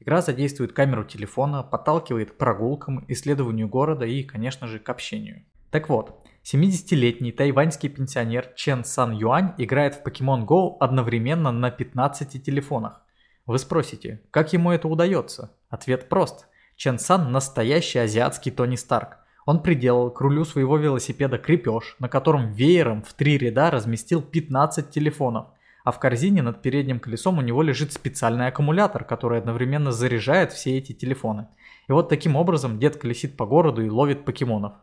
Игра 0.00 0.22
задействует 0.22 0.72
камеру 0.72 1.04
телефона, 1.04 1.62
подталкивает 1.62 2.30
к 2.30 2.38
прогулкам, 2.38 3.04
исследованию 3.08 3.68
города 3.68 4.06
и, 4.06 4.22
конечно 4.22 4.66
же, 4.66 4.78
к 4.78 4.88
общению. 4.88 5.44
Так 5.70 5.90
вот, 5.90 6.26
70-летний 6.42 7.32
тайваньский 7.32 7.90
пенсионер 7.90 8.50
Чен 8.56 8.82
Сан 8.82 9.12
Юань 9.12 9.52
играет 9.58 9.96
в 9.96 10.02
Pokemon 10.02 10.46
Go 10.46 10.78
одновременно 10.80 11.52
на 11.52 11.70
15 11.70 12.42
телефонах. 12.42 13.02
Вы 13.48 13.58
спросите, 13.58 14.20
как 14.30 14.52
ему 14.52 14.72
это 14.72 14.88
удается? 14.88 15.50
Ответ 15.70 16.10
прост. 16.10 16.46
Чен 16.76 16.98
Сан 16.98 17.32
настоящий 17.32 17.98
азиатский 17.98 18.52
Тони 18.52 18.76
Старк. 18.76 19.16
Он 19.46 19.62
приделал 19.62 20.10
к 20.10 20.20
рулю 20.20 20.44
своего 20.44 20.76
велосипеда 20.76 21.38
крепеж, 21.38 21.96
на 21.98 22.10
котором 22.10 22.52
веером 22.52 23.02
в 23.02 23.14
три 23.14 23.38
ряда 23.38 23.70
разместил 23.70 24.20
15 24.20 24.90
телефонов, 24.90 25.46
а 25.82 25.92
в 25.92 25.98
корзине 25.98 26.42
над 26.42 26.60
передним 26.60 27.00
колесом 27.00 27.38
у 27.38 27.40
него 27.40 27.62
лежит 27.62 27.94
специальный 27.94 28.48
аккумулятор, 28.48 29.04
который 29.04 29.38
одновременно 29.38 29.92
заряжает 29.92 30.52
все 30.52 30.76
эти 30.76 30.92
телефоны. 30.92 31.48
И 31.88 31.92
вот 31.92 32.10
таким 32.10 32.36
образом 32.36 32.78
дед 32.78 32.98
колесит 32.98 33.38
по 33.38 33.46
городу 33.46 33.82
и 33.82 33.88
ловит 33.88 34.26
покемонов. 34.26 34.74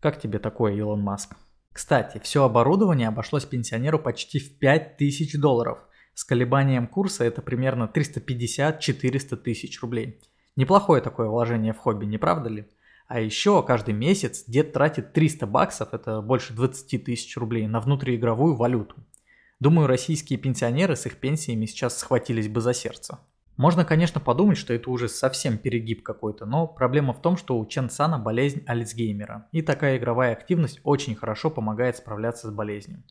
Как 0.00 0.20
тебе 0.20 0.38
такое, 0.38 0.74
Илон 0.74 1.00
Маск? 1.00 1.34
Кстати, 1.72 2.20
все 2.22 2.44
оборудование 2.44 3.08
обошлось 3.08 3.46
пенсионеру 3.46 3.98
почти 3.98 4.38
в 4.38 4.58
5000 4.58 5.38
долларов. 5.38 5.78
С 6.14 6.24
колебанием 6.24 6.86
курса 6.86 7.24
это 7.24 7.42
примерно 7.42 7.90
350-400 7.92 9.36
тысяч 9.36 9.80
рублей. 9.80 10.20
Неплохое 10.56 11.00
такое 11.00 11.28
вложение 11.28 11.72
в 11.72 11.78
хобби, 11.78 12.04
не 12.04 12.18
правда 12.18 12.50
ли? 12.50 12.66
А 13.08 13.20
еще 13.20 13.62
каждый 13.62 13.94
месяц 13.94 14.44
дед 14.46 14.72
тратит 14.72 15.12
300 15.12 15.46
баксов, 15.46 15.92
это 15.92 16.20
больше 16.20 16.54
20 16.54 17.04
тысяч 17.04 17.36
рублей, 17.36 17.66
на 17.66 17.80
внутриигровую 17.80 18.54
валюту. 18.54 18.96
Думаю, 19.60 19.86
российские 19.86 20.38
пенсионеры 20.38 20.96
с 20.96 21.06
их 21.06 21.16
пенсиями 21.16 21.66
сейчас 21.66 21.98
схватились 21.98 22.48
бы 22.48 22.60
за 22.60 22.74
сердце. 22.74 23.18
Можно, 23.56 23.84
конечно, 23.84 24.20
подумать, 24.20 24.56
что 24.56 24.72
это 24.72 24.90
уже 24.90 25.08
совсем 25.08 25.58
перегиб 25.58 26.02
какой-то, 26.02 26.46
но 26.46 26.66
проблема 26.66 27.12
в 27.12 27.20
том, 27.20 27.36
что 27.36 27.58
у 27.58 27.66
Чен 27.66 27.90
Сана 27.90 28.18
болезнь 28.18 28.62
Альцгеймера, 28.66 29.46
и 29.52 29.62
такая 29.62 29.98
игровая 29.98 30.32
активность 30.32 30.80
очень 30.82 31.14
хорошо 31.14 31.50
помогает 31.50 31.96
справляться 31.96 32.48
с 32.48 32.50
болезнью. 32.50 33.02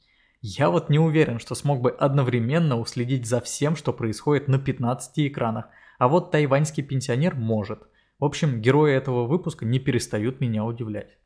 Я 0.44 0.72
вот 0.72 0.90
не 0.90 0.98
уверен, 0.98 1.38
что 1.38 1.54
смог 1.54 1.82
бы 1.82 1.92
одновременно 1.92 2.80
уследить 2.80 3.28
за 3.28 3.42
всем, 3.42 3.76
что 3.76 3.94
происходит 3.94 4.48
на 4.48 4.58
15 4.58 5.20
экранах, 5.20 5.68
а 6.00 6.08
вот 6.08 6.32
тайваньский 6.32 6.82
пенсионер 6.82 7.36
может. 7.36 7.84
В 8.18 8.26
общем, 8.26 8.60
герои 8.60 8.92
этого 8.92 9.28
выпуска 9.28 9.66
не 9.66 9.78
перестают 9.78 10.42
меня 10.42 10.66
удивлять. 10.66 11.20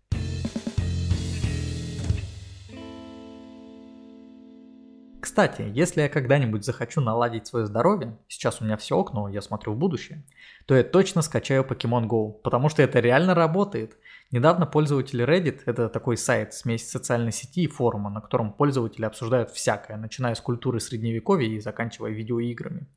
Кстати, 5.22 5.64
если 5.74 6.02
я 6.02 6.10
когда-нибудь 6.10 6.66
захочу 6.66 7.00
наладить 7.00 7.48
свое 7.48 7.66
здоровье, 7.68 8.18
сейчас 8.28 8.60
у 8.60 8.66
меня 8.66 8.76
все 8.76 9.00
окно, 9.00 9.30
я 9.30 9.42
смотрю 9.42 9.74
в 9.74 9.78
будущее, 9.78 10.26
то 10.66 10.76
я 10.76 10.84
точно 10.84 11.22
скачаю 11.22 11.64
Pokemon 11.64 12.08
Go, 12.08 12.34
потому 12.44 12.68
что 12.68 12.84
это 12.84 13.00
реально 13.00 13.34
работает. 13.34 13.98
Недавно 14.32 14.66
пользователи 14.66 15.26
Reddit, 15.26 15.62
это 15.66 15.88
такой 15.88 16.18
сайт, 16.18 16.54
смесь 16.54 16.90
социальной 16.90 17.32
сети 17.32 17.64
и 17.64 17.68
форума, 17.68 18.10
на 18.10 18.22
котором 18.22 18.52
пользователи 18.52 19.06
обсуждают 19.06 19.52
всякое, 19.52 19.98
начиная 19.98 20.36
с 20.36 20.42
культуры 20.42 20.80
средневековья 20.80 21.48
и 21.48 21.60
заканчивая 21.60 22.12
видеоиграми. 22.12 22.88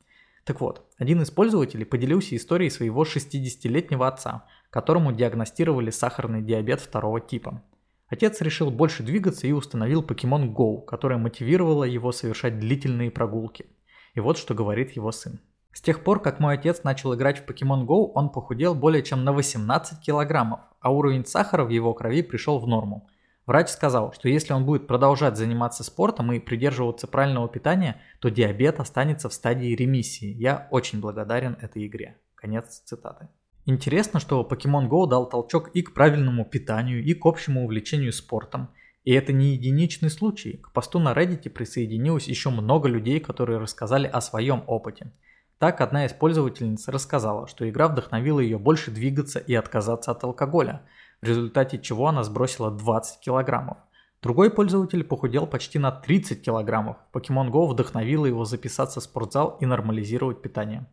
Так 0.43 0.61
вот, 0.61 0.89
один 0.97 1.21
из 1.21 1.29
пользователей 1.29 1.85
поделился 1.85 2.35
историей 2.35 2.71
своего 2.71 3.03
60-летнего 3.03 4.07
отца, 4.07 4.45
которому 4.71 5.11
диагностировали 5.11 5.91
сахарный 5.91 6.41
диабет 6.41 6.81
второго 6.81 7.21
типа. 7.21 7.61
Отец 8.07 8.41
решил 8.41 8.71
больше 8.71 9.03
двигаться 9.03 9.45
и 9.45 9.51
установил 9.51 10.01
Pokemon 10.01 10.51
Go, 10.51 10.83
которая 10.83 11.19
мотивировала 11.19 11.83
его 11.83 12.11
совершать 12.11 12.59
длительные 12.59 13.11
прогулки. 13.11 13.67
И 14.15 14.19
вот 14.19 14.39
что 14.39 14.55
говорит 14.55 14.91
его 14.93 15.11
сын. 15.11 15.39
С 15.71 15.81
тех 15.81 16.03
пор, 16.03 16.21
как 16.21 16.39
мой 16.39 16.55
отец 16.55 16.83
начал 16.83 17.13
играть 17.15 17.39
в 17.39 17.49
Pokemon 17.49 17.85
Go, 17.85 18.11
он 18.13 18.29
похудел 18.29 18.75
более 18.75 19.03
чем 19.03 19.23
на 19.23 19.33
18 19.33 20.01
килограммов, 20.01 20.61
а 20.79 20.91
уровень 20.91 21.25
сахара 21.25 21.63
в 21.63 21.69
его 21.69 21.93
крови 21.93 22.21
пришел 22.21 22.59
в 22.59 22.67
норму. 22.67 23.07
Врач 23.45 23.69
сказал, 23.69 24.13
что 24.13 24.29
если 24.29 24.53
он 24.53 24.65
будет 24.65 24.85
продолжать 24.85 25.35
заниматься 25.35 25.83
спортом 25.83 26.31
и 26.31 26.39
придерживаться 26.39 27.07
правильного 27.07 27.49
питания, 27.49 27.99
то 28.19 28.29
диабет 28.29 28.79
останется 28.79 29.27
в 29.27 29.33
стадии 29.33 29.75
ремиссии. 29.75 30.33
Я 30.33 30.67
очень 30.69 30.99
благодарен 30.99 31.57
этой 31.59 31.87
игре. 31.87 32.17
Конец 32.35 32.83
цитаты. 32.85 33.27
Интересно, 33.65 34.19
что 34.19 34.47
Pokemon 34.49 34.87
Go 34.87 35.07
дал 35.07 35.27
толчок 35.27 35.69
и 35.69 35.81
к 35.81 35.93
правильному 35.93 36.45
питанию, 36.45 37.03
и 37.03 37.13
к 37.13 37.25
общему 37.25 37.63
увлечению 37.63 38.13
спортом. 38.13 38.69
И 39.03 39.13
это 39.13 39.33
не 39.33 39.53
единичный 39.53 40.09
случай. 40.09 40.57
К 40.57 40.71
посту 40.71 40.99
на 40.99 41.13
Reddit 41.13 41.49
присоединилось 41.49 42.27
еще 42.27 42.51
много 42.51 42.87
людей, 42.87 43.19
которые 43.19 43.57
рассказали 43.59 44.07
о 44.07 44.21
своем 44.21 44.63
опыте. 44.67 45.11
Так, 45.59 45.81
одна 45.81 46.05
из 46.05 46.13
пользовательниц 46.13 46.87
рассказала, 46.87 47.45
что 47.45 47.69
игра 47.69 47.89
вдохновила 47.89 48.39
ее 48.39 48.57
больше 48.57 48.91
двигаться 48.91 49.39
и 49.39 49.53
отказаться 49.53 50.11
от 50.11 50.23
алкоголя, 50.23 50.83
в 51.21 51.25
результате 51.25 51.79
чего 51.79 52.07
она 52.07 52.23
сбросила 52.23 52.71
20 52.71 53.19
килограммов. 53.19 53.77
Другой 54.21 54.51
пользователь 54.51 55.03
похудел 55.03 55.47
почти 55.47 55.77
на 55.77 55.91
30 55.91 56.41
килограммов. 56.41 56.95
Pokemon 57.11 57.51
Go 57.51 57.67
вдохновила 57.67 58.25
его 58.25 58.45
записаться 58.45 59.01
в 59.01 59.03
спортзал 59.03 59.57
и 59.59 59.65
нормализировать 59.65 60.41
питание. 60.41 60.87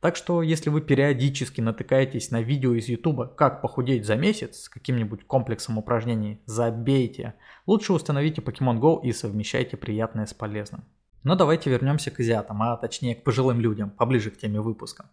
Так 0.00 0.16
что, 0.16 0.42
если 0.42 0.70
вы 0.70 0.80
периодически 0.80 1.60
натыкаетесь 1.60 2.32
на 2.32 2.42
видео 2.42 2.74
из 2.74 2.88
YouTube 2.88 3.36
«Как 3.36 3.62
похудеть 3.62 4.04
за 4.04 4.16
месяц» 4.16 4.62
с 4.62 4.68
каким-нибудь 4.68 5.28
комплексом 5.28 5.78
упражнений, 5.78 6.40
забейте. 6.44 7.34
Лучше 7.66 7.92
установите 7.92 8.40
Pokemon 8.40 8.80
Go 8.80 9.00
и 9.00 9.12
совмещайте 9.12 9.76
приятное 9.76 10.26
с 10.26 10.34
полезным. 10.34 10.84
Но 11.28 11.34
давайте 11.34 11.68
вернемся 11.68 12.10
к 12.10 12.20
азиатам, 12.20 12.62
а 12.62 12.74
точнее 12.78 13.14
к 13.14 13.22
пожилым 13.22 13.60
людям, 13.60 13.90
поближе 13.90 14.30
к 14.30 14.38
теме 14.38 14.62
выпуска. 14.62 15.10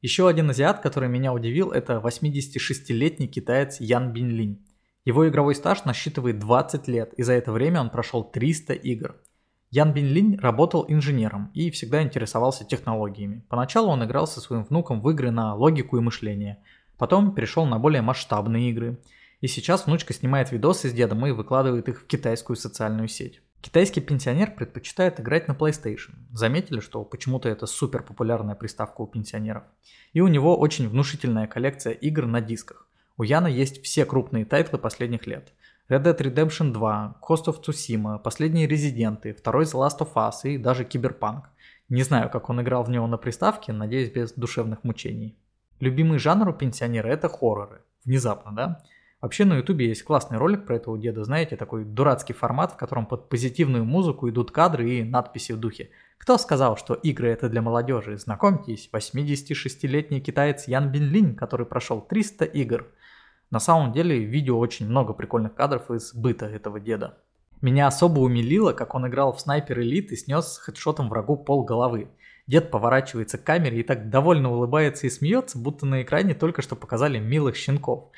Еще 0.00 0.26
один 0.26 0.48
азиат, 0.48 0.80
который 0.80 1.10
меня 1.10 1.34
удивил, 1.34 1.70
это 1.70 2.00
86-летний 2.02 3.28
китаец 3.28 3.78
Ян 3.78 4.10
Бинлинь. 4.10 4.64
Его 5.04 5.28
игровой 5.28 5.54
стаж 5.54 5.84
насчитывает 5.84 6.38
20 6.38 6.88
лет, 6.88 7.12
и 7.12 7.22
за 7.22 7.34
это 7.34 7.52
время 7.52 7.82
он 7.82 7.90
прошел 7.90 8.24
300 8.24 8.72
игр. 8.72 9.16
Ян 9.70 9.92
Бинлинь 9.92 10.38
работал 10.38 10.86
инженером 10.88 11.50
и 11.52 11.70
всегда 11.70 12.02
интересовался 12.02 12.64
технологиями. 12.64 13.44
Поначалу 13.50 13.90
он 13.90 14.02
играл 14.02 14.26
со 14.26 14.40
своим 14.40 14.64
внуком 14.64 15.02
в 15.02 15.10
игры 15.10 15.30
на 15.30 15.54
логику 15.54 15.98
и 15.98 16.00
мышление. 16.00 16.56
Потом 16.96 17.34
перешел 17.34 17.66
на 17.66 17.78
более 17.78 18.00
масштабные 18.00 18.70
игры. 18.70 18.98
И 19.42 19.46
сейчас 19.46 19.84
внучка 19.84 20.14
снимает 20.14 20.52
видосы 20.52 20.88
с 20.88 20.94
дедом 20.94 21.26
и 21.26 21.32
выкладывает 21.32 21.86
их 21.90 22.00
в 22.00 22.06
китайскую 22.06 22.56
социальную 22.56 23.08
сеть. 23.08 23.42
Китайский 23.60 24.00
пенсионер 24.00 24.52
предпочитает 24.52 25.20
играть 25.20 25.46
на 25.46 25.52
PlayStation. 25.52 26.14
Заметили, 26.32 26.80
что 26.80 27.04
почему-то 27.04 27.48
это 27.48 27.66
супер 27.66 28.02
популярная 28.02 28.54
приставка 28.54 29.02
у 29.02 29.06
пенсионеров. 29.06 29.64
И 30.14 30.20
у 30.22 30.28
него 30.28 30.58
очень 30.58 30.88
внушительная 30.88 31.46
коллекция 31.46 31.92
игр 31.92 32.24
на 32.24 32.40
дисках. 32.40 32.88
У 33.18 33.22
Яна 33.22 33.48
есть 33.48 33.82
все 33.82 34.06
крупные 34.06 34.46
тайтлы 34.46 34.78
последних 34.78 35.26
лет. 35.26 35.52
Red 35.90 36.04
Dead 36.04 36.16
Redemption 36.16 36.72
2, 36.72 37.18
Ghost 37.20 37.44
of 37.46 37.62
Tsushima, 37.62 38.18
Последние 38.18 38.66
Резиденты, 38.66 39.34
второй 39.34 39.64
The 39.64 39.74
Last 39.74 39.98
of 39.98 40.14
Us 40.14 40.50
и 40.50 40.56
даже 40.56 40.84
Киберпанк. 40.84 41.50
Не 41.90 42.02
знаю, 42.02 42.30
как 42.30 42.48
он 42.48 42.62
играл 42.62 42.84
в 42.84 42.90
него 42.90 43.06
на 43.06 43.18
приставке, 43.18 43.72
надеюсь, 43.72 44.10
без 44.10 44.32
душевных 44.32 44.84
мучений. 44.84 45.36
Любимый 45.80 46.18
жанр 46.18 46.48
у 46.48 46.52
пенсионера 46.54 47.08
это 47.08 47.28
хорроры. 47.28 47.82
Внезапно, 48.06 48.52
да? 48.52 48.82
Вообще 49.20 49.44
на 49.44 49.58
ютубе 49.58 49.88
есть 49.88 50.02
классный 50.02 50.38
ролик 50.38 50.64
про 50.66 50.76
этого 50.76 50.98
деда, 50.98 51.24
знаете, 51.24 51.56
такой 51.56 51.84
дурацкий 51.84 52.32
формат, 52.32 52.72
в 52.72 52.76
котором 52.76 53.06
под 53.06 53.28
позитивную 53.28 53.84
музыку 53.84 54.28
идут 54.28 54.50
кадры 54.50 54.90
и 54.90 55.02
надписи 55.02 55.52
в 55.52 55.58
духе. 55.58 55.90
Кто 56.18 56.38
сказал, 56.38 56.76
что 56.76 56.94
игры 56.94 57.28
это 57.28 57.48
для 57.48 57.62
молодежи? 57.62 58.16
Знакомьтесь, 58.16 58.88
86-летний 58.92 60.20
китаец 60.20 60.68
Ян 60.68 60.90
Бинлинь, 60.90 61.34
который 61.34 61.66
прошел 61.66 62.00
300 62.00 62.44
игр– 62.46 62.86
на 63.50 63.58
самом 63.58 63.92
деле 63.92 64.16
в 64.16 64.28
видео 64.28 64.58
очень 64.58 64.88
много 64.88 65.12
прикольных 65.12 65.54
кадров 65.54 65.90
из 65.90 66.14
быта 66.14 66.46
этого 66.46 66.78
деда. 66.78 67.18
Меня 67.60 67.88
особо 67.88 68.20
умилило, 68.20 68.72
как 68.72 68.94
он 68.94 69.08
играл 69.08 69.32
в 69.32 69.40
снайпер 69.40 69.80
элит 69.80 70.12
и 70.12 70.16
снес 70.16 70.58
хедшотом 70.58 71.08
врагу 71.08 71.36
пол 71.36 71.64
головы. 71.64 72.08
Дед 72.46 72.70
поворачивается 72.70 73.38
к 73.38 73.44
камере 73.44 73.80
и 73.80 73.82
так 73.82 74.08
довольно 74.08 74.52
улыбается 74.52 75.06
и 75.06 75.10
смеется, 75.10 75.58
будто 75.58 75.84
на 75.84 76.02
экране 76.02 76.34
только 76.34 76.62
что 76.62 76.76
показали 76.76 77.18
милых 77.18 77.56
щенков. 77.56 78.10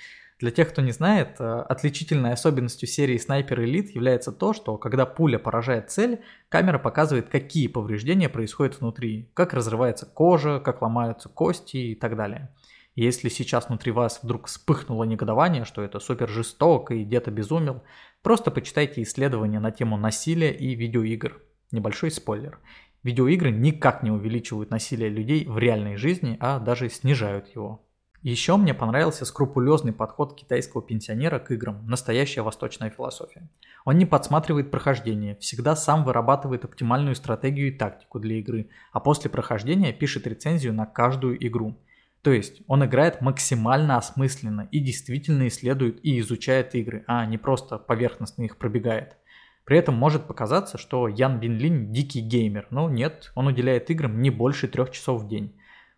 Для 0.43 0.51
тех, 0.51 0.71
кто 0.71 0.83
не 0.83 0.91
знает, 0.91 1.37
э, 1.39 1.45
отличительной 1.69 2.33
особенностью 2.33 2.89
серии 2.89 3.17
Снайпер 3.17 3.63
Элит 3.63 3.95
является 3.95 4.33
то, 4.33 4.53
что 4.53 4.77
когда 4.77 5.07
пуля 5.07 5.39
поражает 5.39 5.93
цель, 5.93 6.21
камера 6.49 6.81
показывает, 6.81 7.29
какие 7.29 7.69
повреждения 7.69 8.29
происходят 8.29 8.81
внутри, 8.81 9.31
как 9.35 9.55
разрывается 9.55 10.05
кожа, 10.05 10.59
как 10.59 10.83
ломаются 10.83 11.29
кости 11.29 11.77
и 11.77 11.95
так 11.95 12.17
далее. 12.17 12.53
Если 12.97 13.29
сейчас 13.29 13.69
внутри 13.69 13.93
вас 13.93 14.19
вдруг 14.21 14.49
вспыхнуло 14.49 15.05
негодование, 15.05 15.65
что 15.65 15.81
это 15.81 16.01
супер 16.01 16.29
жестоко 16.29 16.93
и 16.93 17.05
где-то 17.05 17.31
безумел, 17.31 17.85
просто 18.23 18.51
почитайте 18.51 19.05
исследования 19.05 19.61
на 19.61 19.71
тему 19.71 19.97
насилия 19.97 20.51
и 20.53 20.75
видеоигр. 20.75 21.41
Небольшой 21.71 22.11
спойлер. 22.11 22.59
Видеоигры 23.05 23.53
никак 23.53 24.03
не 24.03 24.11
увеличивают 24.11 24.71
насилие 24.71 25.09
людей 25.09 25.45
в 25.47 25.57
реальной 25.59 25.95
жизни, 25.95 26.37
а 26.41 26.59
даже 26.59 26.89
снижают 26.89 27.47
его. 27.55 27.87
Еще 28.23 28.57
мне 28.57 28.73
понравился 28.73 29.25
скрупулезный 29.25 29.93
подход 29.93 30.35
китайского 30.35 30.83
пенсионера 30.83 31.39
к 31.39 31.51
играм, 31.51 31.85
настоящая 31.87 32.43
восточная 32.43 32.91
философия. 32.91 33.49
Он 33.85 33.99
не 33.99 34.07
подсматривает 34.07 34.71
прохождение, 34.71 35.37
всегда 35.37 35.75
сам 35.77 36.05
вырабатывает 36.05 36.65
оптимальную 36.65 37.17
стратегию 37.17 37.69
и 37.69 37.77
тактику 37.77 38.21
для 38.21 38.37
игры, 38.37 38.69
а 38.93 39.01
после 39.01 39.29
прохождения 39.29 39.93
пишет 39.93 40.27
рецензию 40.27 40.73
на 40.73 40.87
каждую 40.87 41.45
игру– 41.47 41.77
то 42.23 42.31
есть 42.31 42.63
он 42.69 42.85
играет 42.85 43.21
максимально 43.21 43.97
осмысленно 43.97 44.69
и 44.71 44.79
действительно 44.79 45.49
исследует 45.49 45.99
и 46.05 46.21
изучает 46.21 46.75
игры, 46.77 47.05
а 47.09 47.27
не 47.27 47.37
просто 47.37 47.79
поверхностно 47.79 48.43
их 48.43 48.59
пробегает. 48.59 49.17
При 49.65 49.77
этом 49.77 49.97
может 49.97 50.27
показаться, 50.27 50.79
что 50.79 51.09
Ян 51.09 51.41
Бинлин 51.41 51.93
дикий 51.93 52.21
геймер, 52.21 52.69
но 52.71 52.89
нет, 52.89 53.33
он 53.35 53.49
уделяет 53.49 53.91
играм 53.91 54.21
не 54.21 54.31
больше 54.31 54.69
трех 54.69 54.91
часов 54.93 55.23
в 55.23 55.29
день. 55.29 55.57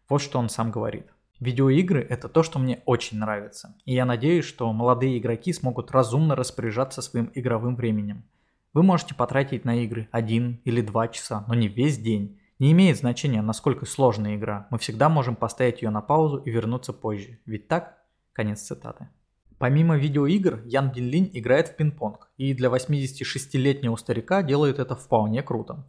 Вот 0.09 0.23
что 0.23 0.39
он 0.39 0.49
сам 0.49 0.71
говорит. 0.71 1.07
Видеоигры– 1.45 2.01
это 2.09 2.31
то, 2.31 2.43
что 2.43 2.59
мне 2.59 2.81
очень 2.87 3.19
нравится, 3.19 3.75
и 3.85 3.93
я 3.93 4.07
надеюсь, 4.07 4.47
что 4.47 4.73
молодые 4.73 5.19
игроки 5.19 5.53
смогут 5.53 5.91
разумно 5.91 6.35
распоряжаться 6.35 7.03
своим 7.03 7.31
игровым 7.35 7.77
временем. 7.77 8.25
Вы 8.73 8.83
можете 8.83 9.15
потратить 9.15 9.67
на 9.67 9.85
игры 9.85 10.09
один 10.11 10.63
или 10.65 10.81
два 10.81 11.07
часа, 11.09 11.45
но 11.47 11.53
не 11.53 11.69
весь 11.69 11.99
день. 11.99 12.41
Не 12.59 12.73
имеет 12.73 12.97
значения, 12.97 13.43
насколько 13.43 13.85
сложная 13.85 14.37
игра, 14.37 14.69
мы 14.71 14.79
всегда 14.79 15.11
можем 15.11 15.37
поставить 15.37 15.83
ее 15.83 15.91
на 15.91 16.01
паузу 16.01 16.39
и 16.39 16.51
вернуться 16.51 16.95
позже. 16.95 17.39
Ведь 17.45 17.69
так? 17.69 17.99
Конец 18.33 18.63
цитаты. 18.63 19.11
Помимо 19.59 19.99
видеоигр, 19.99 20.63
Ян 20.65 20.93
Бинлинь 20.93 21.31
играет 21.35 21.69
в 21.69 21.77
пинг-понг, 21.77 22.31
и 22.39 22.55
для 22.55 22.71
86-летнего 22.71 23.97
старика 23.97 24.43
делает 24.43 24.79
это 24.79 24.97
вполне 24.97 25.43
круто. 25.43 25.87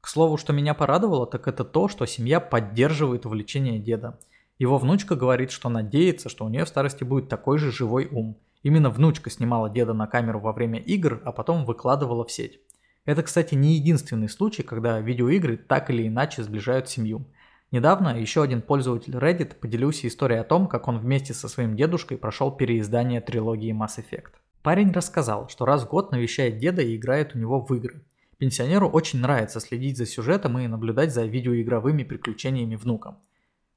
К 0.00 0.06
слову, 0.06 0.36
что 0.36 0.52
меня 0.52 0.74
порадовало, 0.74 1.26
так 1.26 1.48
это 1.48 1.64
то, 1.64 1.88
что 1.88 2.06
семья 2.06 2.38
поддерживает 2.38 3.26
увлечение 3.26 3.80
деда. 3.80 4.20
Его 4.62 4.78
внучка 4.78 5.16
говорит, 5.16 5.50
что 5.50 5.68
надеется, 5.68 6.28
что 6.28 6.44
у 6.44 6.48
нее 6.48 6.64
в 6.64 6.68
старости 6.68 7.02
будет 7.02 7.28
такой 7.28 7.58
же 7.58 7.72
живой 7.72 8.06
ум. 8.08 8.38
Именно 8.62 8.90
внучка 8.90 9.28
снимала 9.28 9.68
деда 9.68 9.92
на 9.92 10.06
камеру 10.06 10.38
во 10.38 10.52
время 10.52 10.78
игр, 10.78 11.20
а 11.24 11.32
потом 11.32 11.64
выкладывала 11.64 12.24
в 12.24 12.30
сеть. 12.30 12.60
Это, 13.04 13.24
кстати, 13.24 13.56
не 13.56 13.74
единственный 13.74 14.28
случай, 14.28 14.62
когда 14.62 15.00
видеоигры 15.00 15.56
так 15.56 15.90
или 15.90 16.06
иначе 16.06 16.44
сближают 16.44 16.88
семью. 16.88 17.26
Недавно 17.72 18.16
еще 18.20 18.40
один 18.40 18.62
пользователь 18.62 19.16
Reddit 19.16 19.56
поделился 19.56 20.06
историей 20.06 20.38
о 20.38 20.44
том, 20.44 20.68
как 20.68 20.86
он 20.86 21.00
вместе 21.00 21.34
со 21.34 21.48
своим 21.48 21.74
дедушкой 21.74 22.16
прошел 22.16 22.52
переиздание 22.52 23.20
трилогии 23.20 23.76
Mass 23.76 23.98
Effect. 23.98 24.30
Парень 24.62 24.92
рассказал, 24.92 25.48
что 25.48 25.64
раз 25.64 25.82
в 25.82 25.88
год 25.88 26.12
навещает 26.12 26.58
деда 26.58 26.82
и 26.82 26.94
играет 26.94 27.34
у 27.34 27.38
него 27.40 27.58
в 27.58 27.74
игры. 27.74 28.04
Пенсионеру 28.38 28.88
очень 28.88 29.18
нравится 29.18 29.58
следить 29.58 29.98
за 29.98 30.06
сюжетом 30.06 30.56
и 30.60 30.68
наблюдать 30.68 31.12
за 31.12 31.24
видеоигровыми 31.24 32.04
приключениями 32.04 32.76
внука. 32.76 33.16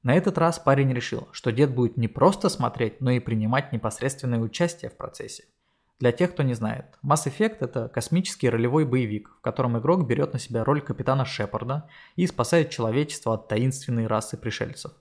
На 0.06 0.14
этот 0.14 0.38
раз 0.38 0.60
парень 0.60 0.92
решил, 0.92 1.26
что 1.32 1.50
дед 1.50 1.74
будет 1.74 1.96
не 1.96 2.06
просто 2.06 2.48
смотреть, 2.48 3.00
но 3.00 3.10
и 3.10 3.18
принимать 3.18 3.72
непосредственное 3.72 4.38
участие 4.38 4.88
в 4.88 4.96
процессе. 4.96 5.46
Для 5.98 6.12
тех, 6.12 6.30
кто 6.30 6.44
не 6.44 6.54
знает, 6.54 6.96
Mass 7.04 7.26
Effect 7.26 7.56
это 7.58 7.88
космический 7.88 8.48
ролевой 8.48 8.84
боевик, 8.84 9.28
в 9.36 9.40
котором 9.40 9.76
игрок 9.76 10.06
берет 10.06 10.32
на 10.32 10.38
себя 10.38 10.62
роль 10.62 10.80
капитана 10.80 11.24
Шепарда 11.24 11.90
и 12.14 12.24
спасает 12.28 12.70
человечество 12.70 13.34
от 13.34 13.48
таинственной 13.48 14.06
расы 14.06 14.36
пришельцев. 14.36 14.92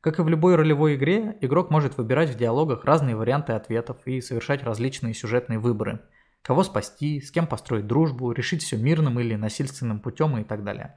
Как 0.00 0.18
и 0.18 0.22
в 0.22 0.28
любой 0.28 0.56
ролевой 0.56 0.96
игре, 0.96 1.38
игрок 1.40 1.70
может 1.70 1.96
выбирать 1.96 2.30
в 2.30 2.36
диалогах 2.36 2.84
разные 2.84 3.14
варианты 3.14 3.52
ответов 3.52 3.98
и 4.04 4.20
совершать 4.20 4.64
различные 4.64 5.14
сюжетные 5.14 5.60
выборы. 5.60 6.00
Кого 6.42 6.64
спасти, 6.64 7.20
с 7.20 7.30
кем 7.30 7.46
построить 7.46 7.86
дружбу, 7.86 8.32
решить 8.32 8.64
все 8.64 8.76
мирным 8.76 9.20
или 9.20 9.36
насильственным 9.36 10.00
путем 10.00 10.36
и 10.38 10.42
так 10.42 10.64
далее. 10.64 10.96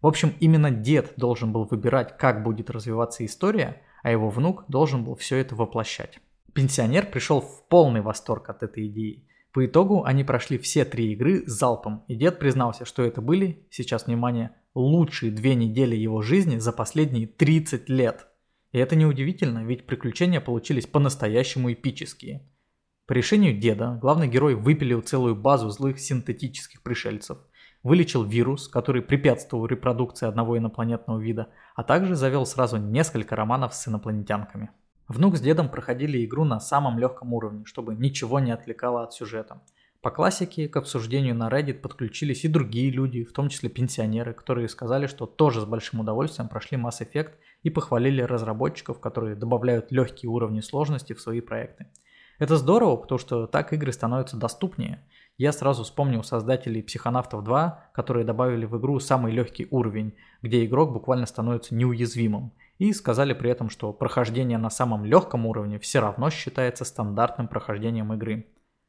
В 0.00 0.06
общем, 0.06 0.34
именно 0.40 0.70
дед 0.70 1.14
должен 1.16 1.52
был 1.52 1.64
выбирать, 1.64 2.16
как 2.18 2.42
будет 2.42 2.70
развиваться 2.70 3.24
история, 3.24 3.82
а 4.02 4.10
его 4.10 4.28
внук 4.28 4.64
должен 4.68 5.04
был 5.04 5.14
все 5.14 5.36
это 5.36 5.54
воплощать. 5.54 6.20
Пенсионер 6.52 7.06
пришел 7.06 7.40
в 7.40 7.66
полный 7.68 8.00
восторг 8.00 8.50
от 8.50 8.62
этой 8.62 8.86
идеи. 8.86 9.26
По 9.52 9.64
итогу 9.66 10.04
они 10.04 10.24
прошли 10.24 10.58
все 10.58 10.84
три 10.84 11.12
игры 11.12 11.44
залпом, 11.46 12.04
и 12.08 12.16
дед 12.16 12.38
признался, 12.38 12.84
что 12.84 13.02
это 13.02 13.20
были, 13.20 13.66
сейчас 13.70 14.06
внимание, 14.06 14.50
лучшие 14.74 15.32
две 15.32 15.54
недели 15.54 15.96
его 15.96 16.22
жизни 16.22 16.58
за 16.58 16.72
последние 16.72 17.26
30 17.26 17.88
лет. 17.88 18.26
И 18.72 18.78
это 18.78 18.96
неудивительно, 18.96 19.64
ведь 19.64 19.86
приключения 19.86 20.40
получились 20.40 20.86
по-настоящему 20.86 21.72
эпические. 21.72 22.48
По 23.06 23.12
решению 23.12 23.56
деда 23.56 23.98
главный 24.00 24.28
герой 24.28 24.54
выпилил 24.54 25.02
целую 25.02 25.36
базу 25.36 25.70
злых 25.70 26.00
синтетических 26.00 26.82
пришельцев, 26.82 27.38
вылечил 27.84 28.24
вирус, 28.24 28.66
который 28.66 29.02
препятствовал 29.02 29.66
репродукции 29.66 30.26
одного 30.26 30.58
инопланетного 30.58 31.20
вида, 31.20 31.50
а 31.76 31.84
также 31.84 32.16
завел 32.16 32.46
сразу 32.46 32.78
несколько 32.78 33.36
романов 33.36 33.74
с 33.74 33.86
инопланетянками. 33.86 34.70
Внук 35.06 35.36
с 35.36 35.40
дедом 35.40 35.68
проходили 35.68 36.24
игру 36.24 36.44
на 36.44 36.58
самом 36.58 36.98
легком 36.98 37.34
уровне, 37.34 37.66
чтобы 37.66 37.94
ничего 37.94 38.40
не 38.40 38.50
отвлекало 38.50 39.04
от 39.04 39.12
сюжета. 39.12 39.60
По 40.00 40.10
классике 40.10 40.68
к 40.68 40.76
обсуждению 40.76 41.34
на 41.34 41.48
Reddit 41.48 41.80
подключились 41.80 42.44
и 42.44 42.48
другие 42.48 42.90
люди, 42.90 43.24
в 43.24 43.32
том 43.32 43.48
числе 43.48 43.70
пенсионеры, 43.70 44.34
которые 44.34 44.68
сказали, 44.68 45.06
что 45.06 45.26
тоже 45.26 45.60
с 45.60 45.64
большим 45.64 46.00
удовольствием 46.00 46.48
прошли 46.48 46.78
Mass 46.78 47.00
Effect 47.00 47.32
и 47.62 47.70
похвалили 47.70 48.22
разработчиков, 48.22 49.00
которые 49.00 49.34
добавляют 49.34 49.92
легкие 49.92 50.30
уровни 50.30 50.60
сложности 50.60 51.14
в 51.14 51.20
свои 51.20 51.40
проекты. 51.40 51.86
Это 52.38 52.56
здорово, 52.56 52.96
потому 52.96 53.18
что 53.18 53.46
так 53.46 53.72
игры 53.72 53.92
становятся 53.92 54.36
доступнее. 54.36 55.04
Я 55.36 55.52
сразу 55.52 55.82
вспомнил 55.82 56.22
создателей 56.22 56.82
Психонавтов 56.82 57.42
2, 57.42 57.90
которые 57.92 58.24
добавили 58.24 58.66
в 58.66 58.78
игру 58.78 59.00
самый 59.00 59.32
легкий 59.32 59.66
уровень, 59.70 60.14
где 60.42 60.64
игрок 60.64 60.92
буквально 60.92 61.26
становится 61.26 61.74
неуязвимым. 61.74 62.52
И 62.78 62.92
сказали 62.92 63.34
при 63.34 63.50
этом, 63.50 63.70
что 63.70 63.92
прохождение 63.92 64.58
на 64.58 64.70
самом 64.70 65.04
легком 65.04 65.46
уровне 65.46 65.78
все 65.78 66.00
равно 66.00 66.30
считается 66.30 66.84
стандартным 66.84 67.48
прохождением 67.48 68.12
игры. 68.12 68.46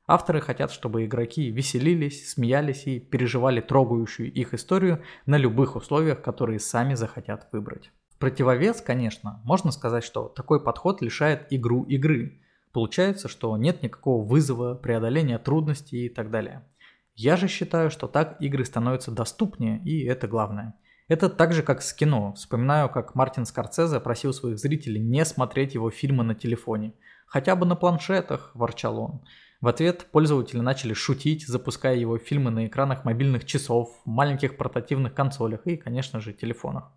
Авторы 0.08 0.40
хотят, 0.40 0.72
чтобы 0.72 1.06
игроки 1.06 1.50
веселились, 1.50 2.30
смеялись 2.32 2.86
и 2.86 3.00
переживали 3.00 3.60
трогающую 3.60 4.32
их 4.32 4.54
историю 4.54 5.02
на 5.26 5.38
любых 5.38 5.76
условиях, 5.76 6.22
которые 6.22 6.60
сами 6.60 6.94
захотят 6.94 7.48
выбрать. 7.52 7.92
В 8.10 8.18
противовес, 8.18 8.82
конечно, 8.82 9.42
можно 9.44 9.72
сказать, 9.72 10.04
что 10.04 10.30
такой 10.30 10.64
подход 10.64 11.02
лишает 11.02 11.48
игру 11.50 11.84
игры. 11.84 12.40
Получается, 12.76 13.30
что 13.30 13.56
нет 13.56 13.84
никакого 13.84 14.28
вызова, 14.28 14.76
преодоления 14.76 15.38
трудностей 15.40 16.08
и 16.08 16.10
так 16.10 16.30
далее. 16.30 16.68
Я 17.16 17.38
же 17.38 17.48
считаю, 17.48 17.90
что 17.90 18.08
так 18.08 18.36
игры 18.42 18.66
становятся 18.66 19.12
доступнее, 19.12 19.82
и 19.86 20.04
это 20.04 20.28
главное. 20.28 20.74
Это 21.08 21.30
так 21.30 21.54
же, 21.54 21.64
как 21.64 21.82
с 21.82 21.94
кино. 21.94 22.34
Вспоминаю, 22.34 22.90
как 22.90 23.16
Мартин 23.16 23.46
Скорцезе 23.46 24.02
просил 24.02 24.34
своих 24.34 24.60
зрителей 24.60 25.00
не 25.00 25.24
смотреть 25.24 25.74
его 25.74 25.90
фильмы 25.90 26.26
на 26.26 26.36
телефоне. 26.36 26.92
Хотя 27.28 27.56
бы 27.56 27.66
на 27.66 27.78
планшетах, 27.78 28.52
ворчал 28.54 29.00
он. 29.00 29.22
В 29.62 29.70
ответ 29.70 30.08
пользователи 30.12 30.60
начали 30.60 30.92
шутить, 30.92 31.48
запуская 31.48 31.96
его 31.96 32.18
фильмы 32.18 32.52
на 32.52 32.68
экранах 32.68 33.06
мобильных 33.06 33.46
часов, 33.46 34.02
маленьких 34.04 34.58
портативных 34.58 35.14
консолях 35.14 35.66
и, 35.66 35.78
конечно 35.78 36.20
же, 36.20 36.34
телефонах. 36.34 36.92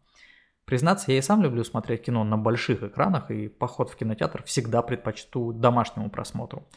Признаться, 0.68 1.10
я 1.10 1.16
и 1.16 1.22
сам 1.22 1.42
люблю 1.42 1.64
смотреть 1.64 2.02
кино 2.02 2.24
на 2.24 2.36
больших 2.36 2.82
экранах, 2.82 3.30
и 3.30 3.48
поход 3.48 3.88
в 3.88 3.96
кинотеатр 3.96 4.42
всегда 4.42 4.82
предпочту 4.82 5.54
домашнему 5.54 6.10
просмотру. 6.10 6.68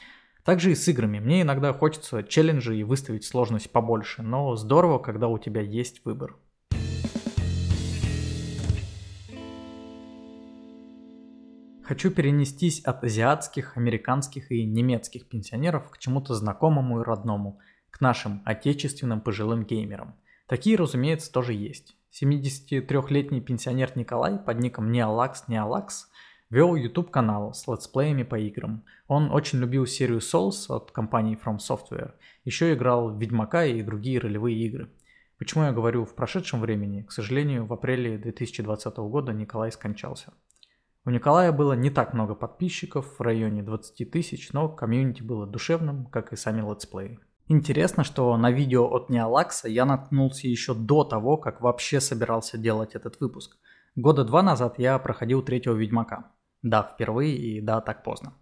Также 0.46 0.72
и 0.72 0.76
с 0.76 0.88
играми. 0.88 1.20
Мне 1.20 1.42
иногда 1.42 1.74
хочется 1.74 2.24
челленджи 2.24 2.78
и 2.78 2.86
выставить 2.86 3.26
сложность 3.26 3.70
побольше, 3.70 4.22
но 4.22 4.56
здорово, 4.56 4.98
когда 4.98 5.28
у 5.28 5.38
тебя 5.38 5.60
есть 5.60 6.06
выбор. 6.06 6.38
Хочу 11.84 12.12
перенестись 12.12 12.80
от 12.86 13.04
азиатских, 13.04 13.76
американских 13.76 14.54
и 14.54 14.64
немецких 14.64 15.28
пенсионеров 15.28 15.92
к 15.92 15.98
чему-то 15.98 16.34
знакомому 16.34 17.02
и 17.02 17.04
родному, 17.04 17.60
к 17.90 18.00
нашим 18.00 18.42
отечественным 18.46 19.20
пожилым 19.20 19.66
геймерам. 19.66 20.16
Такие, 20.48 20.78
разумеется, 20.78 21.30
тоже 21.30 21.52
есть. 21.52 21.98
73-летний 22.12 23.40
пенсионер 23.40 23.94
Николай 23.96 24.38
под 24.38 24.60
ником 24.60 24.92
Неолакс 24.92 25.48
Неолакс 25.48 26.10
вел 26.50 26.76
YouTube 26.76 27.10
канал 27.10 27.54
с 27.54 27.66
летсплеями 27.68 28.24
по 28.24 28.38
играм. 28.38 28.84
Он 29.08 29.32
очень 29.32 29.60
любил 29.60 29.86
серию 29.86 30.20
Souls 30.20 30.66
от 30.68 30.92
компании 30.92 31.40
From 31.42 31.60
Software. 31.60 32.12
Еще 32.44 32.74
играл 32.74 33.12
в 33.12 33.18
Ведьмака 33.18 33.64
и 33.64 33.82
другие 33.82 34.20
ролевые 34.20 34.58
игры. 34.58 34.90
Почему 35.38 35.64
я 35.64 35.72
говорю 35.72 36.04
в 36.04 36.14
прошедшем 36.14 36.60
времени? 36.60 37.04
К 37.04 37.14
сожалению, 37.14 37.66
в 37.66 37.72
апреле 37.72 38.18
2020 38.18 38.98
года 38.98 39.32
Николай 39.32 39.72
скончался. 39.72 40.34
У 41.06 41.10
Николая 41.12 41.54
было 41.54 41.74
не 41.74 41.90
так 41.90 42.14
много 42.14 42.36
подписчиков, 42.36 43.18
в 43.18 43.22
районе 43.22 43.64
20 43.64 44.12
тысяч, 44.12 44.52
но 44.52 44.68
комьюнити 44.68 45.24
было 45.24 45.48
душевным, 45.48 46.08
как 46.08 46.34
и 46.34 46.36
сами 46.36 46.62
летсплеи. 46.62 47.20
Интересно, 47.48 48.04
что 48.04 48.36
на 48.38 48.52
видео 48.52 48.86
от 48.86 49.10
Неолакса 49.10 49.68
я 49.68 49.86
наткнулся 49.86 50.48
еще 50.48 50.74
до 50.74 51.04
того, 51.04 51.38
как 51.38 51.62
вообще 51.62 52.00
собирался 52.00 52.58
делать 52.58 52.96
этот 52.96 53.20
выпуск. 53.20 53.58
Года 53.96 54.24
два 54.24 54.42
назад 54.42 54.80
я 54.80 54.98
проходил 55.00 55.42
третьего 55.42 55.74
Ведьмака. 55.74 56.32
Да, 56.62 56.84
впервые 56.84 57.36
и 57.36 57.62
да, 57.62 57.82
так 57.82 58.04
поздно. 58.04 58.34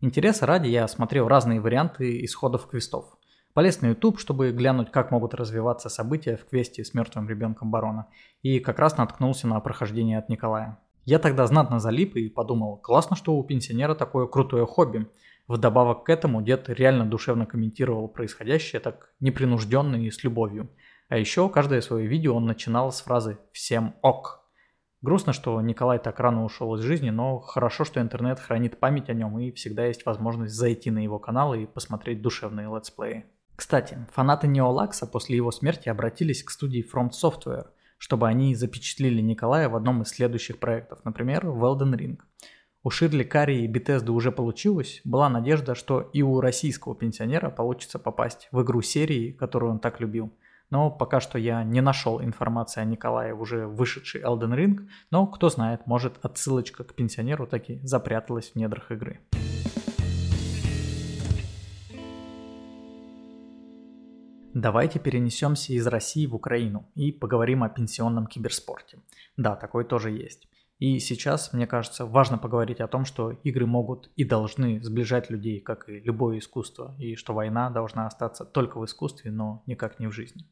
Интереса 0.00 0.46
ради 0.46 0.68
я 0.68 0.88
смотрел 0.88 1.28
разные 1.28 1.60
варианты 1.60 2.24
исходов 2.24 2.66
квестов. 2.66 3.16
Полез 3.52 3.80
на 3.82 3.88
YouTube, 3.88 4.18
чтобы 4.18 4.50
глянуть, 4.50 4.90
как 4.90 5.10
могут 5.10 5.34
развиваться 5.34 5.88
события 5.88 6.36
в 6.36 6.44
квесте 6.44 6.84
с 6.84 6.92
мертвым 6.92 7.28
ребенком 7.28 7.70
барона. 7.70 8.08
И 8.42 8.58
как 8.58 8.78
раз 8.78 8.96
наткнулся 8.96 9.46
на 9.46 9.60
прохождение 9.60 10.18
от 10.18 10.28
Николая. 10.28 10.78
Я 11.04 11.18
тогда 11.18 11.46
знатно 11.46 11.78
залип 11.78 12.16
и 12.16 12.28
подумал, 12.28 12.78
классно, 12.78 13.14
что 13.14 13.36
у 13.36 13.44
пенсионера 13.44 13.94
такое 13.94 14.26
крутое 14.26 14.66
хобби. 14.66 15.06
Вдобавок 15.46 16.04
к 16.04 16.08
этому 16.08 16.42
дед 16.42 16.68
реально 16.68 17.04
душевно 17.04 17.46
комментировал 17.46 18.08
происходящее 18.08 18.80
так 18.80 19.12
непринужденно 19.20 19.96
и 19.96 20.10
с 20.10 20.24
любовью. 20.24 20.70
А 21.08 21.18
еще 21.18 21.48
каждое 21.48 21.80
свое 21.80 22.06
видео 22.06 22.34
он 22.34 22.46
начинал 22.46 22.92
с 22.92 23.02
фразы 23.02 23.38
«всем 23.52 23.94
ок». 24.02 24.40
Грустно, 25.02 25.34
что 25.34 25.60
Николай 25.60 25.98
так 25.98 26.18
рано 26.18 26.44
ушел 26.44 26.74
из 26.76 26.80
жизни, 26.80 27.10
но 27.10 27.38
хорошо, 27.38 27.84
что 27.84 28.00
интернет 28.00 28.40
хранит 28.40 28.80
память 28.80 29.10
о 29.10 29.12
нем 29.12 29.38
и 29.38 29.52
всегда 29.52 29.84
есть 29.84 30.06
возможность 30.06 30.54
зайти 30.54 30.90
на 30.90 31.00
его 31.00 31.18
канал 31.18 31.52
и 31.52 31.66
посмотреть 31.66 32.22
душевные 32.22 32.74
летсплеи. 32.74 33.26
Кстати, 33.54 33.98
фанаты 34.12 34.46
Неолакса 34.46 35.06
после 35.06 35.36
его 35.36 35.50
смерти 35.50 35.90
обратились 35.90 36.42
к 36.42 36.50
студии 36.50 36.84
Front 36.90 37.10
Software– 37.10 37.66
чтобы 38.04 38.28
они 38.28 38.54
запечатлели 38.54 39.22
Николая 39.22 39.70
в 39.70 39.76
одном 39.76 40.02
из 40.02 40.08
следующих 40.08 40.58
проектов, 40.58 40.98
например, 41.04 41.46
в 41.46 41.64
Elden 41.64 41.96
Ring. 41.96 42.18
У 42.86 42.90
Ширли 42.90 43.24
Карри 43.24 43.64
и 43.64 43.66
Bethesda 43.66 44.10
уже 44.10 44.30
получилось, 44.30 45.00
была 45.04 45.30
надежда, 45.30 45.74
что 45.74 46.02
и 46.12 46.20
у 46.20 46.38
российского 46.42 46.94
пенсионера 46.94 47.48
получится 47.48 47.98
попасть 47.98 48.46
в 48.52 48.60
игру 48.60 48.82
серии, 48.82 49.32
которую 49.32 49.72
он 49.72 49.78
так 49.78 50.00
любил. 50.00 50.34
Но 50.68 50.90
пока 50.90 51.20
что 51.20 51.38
я 51.38 51.64
не 51.64 51.80
нашел 51.80 52.20
информации 52.20 52.82
о 52.82 52.84
Николае 52.84 53.32
уже 53.32 53.66
вышедший 53.66 54.20
Elden 54.20 54.54
Ring, 54.54 54.86
но 55.10 55.26
кто 55.26 55.48
знает, 55.48 55.86
может 55.86 56.22
отсылочка 56.22 56.84
к 56.84 56.94
пенсионеру 56.94 57.46
таки 57.46 57.80
запряталась 57.82 58.50
в 58.50 58.56
недрах 58.56 58.90
игры. 58.90 59.20
Давайте 64.52 64.98
перенесемся 64.98 65.72
из 65.72 65.86
России 65.86 66.26
в 66.26 66.34
Украину 66.34 66.86
и 66.94 67.12
поговорим 67.12 67.62
о 67.62 67.70
пенсионном 67.70 68.26
киберспорте. 68.26 68.98
Да, 69.38 69.56
такой 69.56 69.84
тоже 69.86 70.10
есть. 70.10 70.48
И 70.84 70.98
сейчас, 70.98 71.54
мне 71.54 71.66
кажется, 71.66 72.04
важно 72.04 72.36
поговорить 72.36 72.78
о 72.82 72.88
том, 72.88 73.06
что 73.06 73.30
игры 73.30 73.64
могут 73.64 74.10
и 74.16 74.24
должны 74.24 74.82
сближать 74.82 75.30
людей, 75.30 75.58
как 75.58 75.88
и 75.88 76.00
любое 76.00 76.38
искусство, 76.40 76.94
и 76.98 77.16
что 77.16 77.32
война 77.32 77.70
должна 77.70 78.06
остаться 78.06 78.44
только 78.44 78.78
в 78.78 78.84
искусстве, 78.84 79.30
но 79.30 79.62
никак 79.64 79.98
не 79.98 80.08
в 80.08 80.12
жизни. 80.12 80.44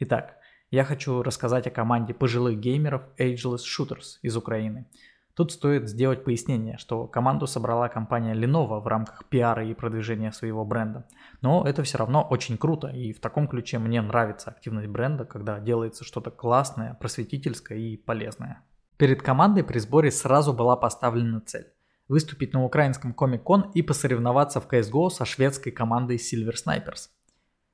Итак, 0.00 0.38
я 0.72 0.82
хочу 0.82 1.22
рассказать 1.22 1.68
о 1.68 1.70
команде 1.70 2.14
пожилых 2.14 2.58
геймеров 2.58 3.02
Ageless 3.16 3.60
Shooters 3.62 4.18
из 4.22 4.36
Украины– 4.36 4.88
Тут 5.38 5.52
стоит 5.52 5.88
сделать 5.88 6.24
пояснение, 6.24 6.78
что 6.78 7.06
команду 7.06 7.46
собрала 7.46 7.88
компания 7.88 8.34
Lenovo 8.34 8.80
в 8.80 8.88
рамках 8.88 9.24
пиара 9.26 9.64
и 9.64 9.72
продвижения 9.72 10.32
своего 10.32 10.64
бренда. 10.64 11.06
Но 11.42 11.64
это 11.64 11.84
все 11.84 11.96
равно 11.96 12.26
очень 12.28 12.58
круто, 12.58 12.88
и 12.88 13.12
в 13.12 13.20
таком 13.20 13.46
ключе 13.46 13.78
мне 13.78 14.02
нравится 14.02 14.50
активность 14.50 14.88
бренда, 14.88 15.24
когда 15.24 15.60
делается 15.60 16.02
что-то 16.02 16.32
классное, 16.32 16.94
просветительское 16.94 17.78
и 17.78 17.96
полезное. 17.96 18.64
Перед 18.98 19.22
командой 19.22 19.62
при 19.62 19.78
сборе 19.78 20.10
сразу 20.10 20.52
была 20.52 20.74
поставлена 20.74 21.40
цель– 21.40 21.68
выступить 22.08 22.52
на 22.52 22.64
украинском 22.64 23.14
Comic-Con 23.16 23.70
и 23.72 23.80
посоревноваться 23.80 24.60
в 24.60 24.66
CSGO 24.66 25.08
со 25.08 25.24
шведской 25.24 25.70
командой 25.70 26.16
Silver 26.16 26.54
Snipers. 26.54 27.10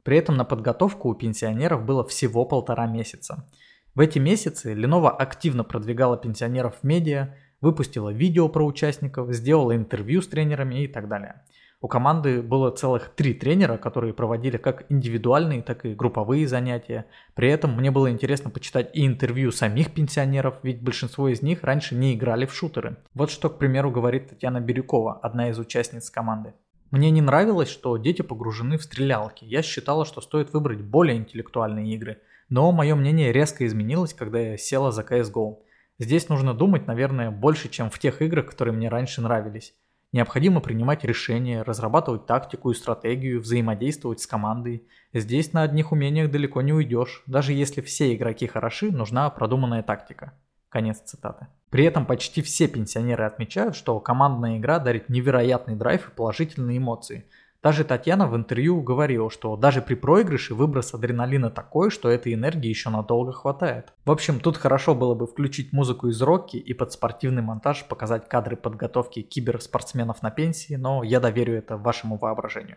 При 0.03 0.19
этом 0.19 0.37
на 0.37 0.45
подготовку 0.45 1.09
у 1.09 1.15
пенсионеров 1.15 1.83
было 1.87 2.07
всего 2.07 2.45
полтора 2.45 2.87
месяца. 2.87 3.49
В 3.95 4.01
эти 4.01 4.19
месяцы 4.19 4.75
Lenovo 4.75 5.09
активно 5.09 5.65
продвигала 5.65 6.19
пенсионеров 6.19 6.81
в 6.83 6.85
медиа, 6.85 7.35
выпустила 7.63 8.11
видео 8.11 8.51
про 8.51 8.63
участников, 8.63 9.33
сделала 9.33 9.75
интервью 9.75 10.21
с 10.21 10.29
тренерами 10.29 10.85
и 10.85 10.89
так 10.89 11.09
далее. 11.09 11.43
У 11.85 11.87
команды 11.87 12.41
было 12.41 12.71
целых 12.71 13.11
три 13.11 13.35
тренера, 13.35 13.77
которые 13.77 14.15
проводили 14.15 14.57
как 14.57 14.87
индивидуальные, 14.91 15.61
так 15.61 15.85
и 15.85 15.93
групповые 15.93 16.49
занятия. 16.49 17.05
При 17.35 17.51
этом 17.51 17.77
мне 17.77 17.91
было 17.91 18.11
интересно 18.11 18.49
почитать 18.49 18.89
и 18.97 19.07
интервью 19.07 19.53
самих 19.53 19.93
пенсионеров, 19.93 20.55
ведь 20.63 20.83
большинство 20.83 21.29
из 21.29 21.43
них 21.43 21.63
раньше 21.63 21.95
не 21.95 22.15
играли 22.15 22.47
в 22.47 22.55
шутеры. 22.55 22.97
Вот 23.13 23.31
что, 23.31 23.51
к 23.51 23.59
примеру, 23.59 23.91
говорит 23.91 24.31
Татьяна 24.31 24.63
Бирюкова, 24.63 25.21
одна 25.21 25.51
из 25.51 25.59
участниц 25.59 26.09
команды. 26.09 26.55
Мне 26.91 27.11
не 27.11 27.21
нравилось, 27.21 27.69
что 27.69 27.99
дети 27.99 28.23
погружены 28.23 28.79
в 28.79 28.83
стрелялки. 28.83 29.45
Я 29.45 29.61
считала, 29.61 30.07
что 30.07 30.23
стоит 30.23 30.55
выбрать 30.55 30.81
более 30.81 31.19
интеллектуальные 31.19 31.95
игры. 31.97 32.23
Но 32.49 32.73
мое 32.73 32.95
мнение 32.95 33.31
резко 33.31 33.67
изменилось, 33.67 34.15
когда 34.15 34.41
я 34.41 34.57
села 34.57 34.91
за 34.91 35.03
CSGO. 35.03 35.59
Здесь 35.99 36.31
нужно 36.31 36.55
думать, 36.55 36.87
наверное, 36.87 37.31
больше, 37.31 37.69
чем 37.69 37.91
в 37.91 37.99
тех 37.99 38.23
играх, 38.23 38.47
которые 38.47 38.75
мне 38.75 38.89
раньше 38.89 39.21
нравились. 39.21 39.75
Необходимо 40.15 40.61
принимать 40.61 41.03
решения, 41.03 41.63
разрабатывать 41.63 42.25
тактику 42.25 42.71
и 42.71 42.75
стратегию, 42.75 43.41
взаимодействовать 43.41 44.21
с 44.21 44.29
командой. 44.29 44.87
Здесь 45.13 45.53
на 45.53 45.63
одних 45.63 45.91
умениях 45.91 46.31
далеко 46.31 46.63
не 46.63 46.73
уйдешь. 46.73 47.25
Даже 47.27 47.53
если 47.53 47.81
все 47.81 48.15
игроки 48.15 48.47
хороши, 48.47 48.93
нужна 48.93 49.29
продуманная 49.31 49.83
тактика. 49.83 50.33
Конец 50.69 51.01
цитаты. 51.01 51.49
При 51.69 51.83
этом 51.85 52.07
почти 52.07 52.43
все 52.43 52.69
пенсионеры 52.69 53.25
отмечают, 53.25 53.75
что 53.75 53.99
командная 53.99 54.59
игра 54.59 54.79
дарит 54.79 55.09
невероятный 55.09 55.75
драйв 55.75 56.09
и 56.09 56.15
положительные 56.15 56.79
эмоции– 56.79 57.29
даже 57.65 57.83
Татьяна 57.83 58.27
в 58.27 58.37
интервью 58.37 58.83
говорила, 58.83 59.31
что 59.31 59.57
даже 59.57 59.81
при 59.81 59.95
проигрыше 59.95 60.55
выброс 60.55 60.93
адреналина 60.93 61.49
такой, 61.51 61.91
что 61.91 62.11
этой 62.11 62.35
энергии 62.35 62.69
еще 62.69 62.91
надолго 62.91 63.33
хватает. 63.33 63.95
В 64.05 64.11
общем, 64.11 64.39
тут 64.39 64.59
хорошо 64.59 64.95
было 64.95 65.15
бы 65.15 65.27
включить 65.27 65.73
музыку 65.73 66.09
из 66.09 66.21
Рокки 66.21 66.59
и 66.59 66.75
под 66.75 66.93
спортивный 66.93 67.41
монтаж 67.41 67.87
показать 67.89 68.29
кадры 68.29 68.57
подготовки 68.57 69.23
киберспортсменов 69.23 70.23
на 70.23 70.31
пенсии, 70.31 70.75
но 70.75 71.03
я 71.03 71.21
доверю 71.21 71.57
это 71.57 71.79
вашему 71.79 72.19
воображению. 72.19 72.77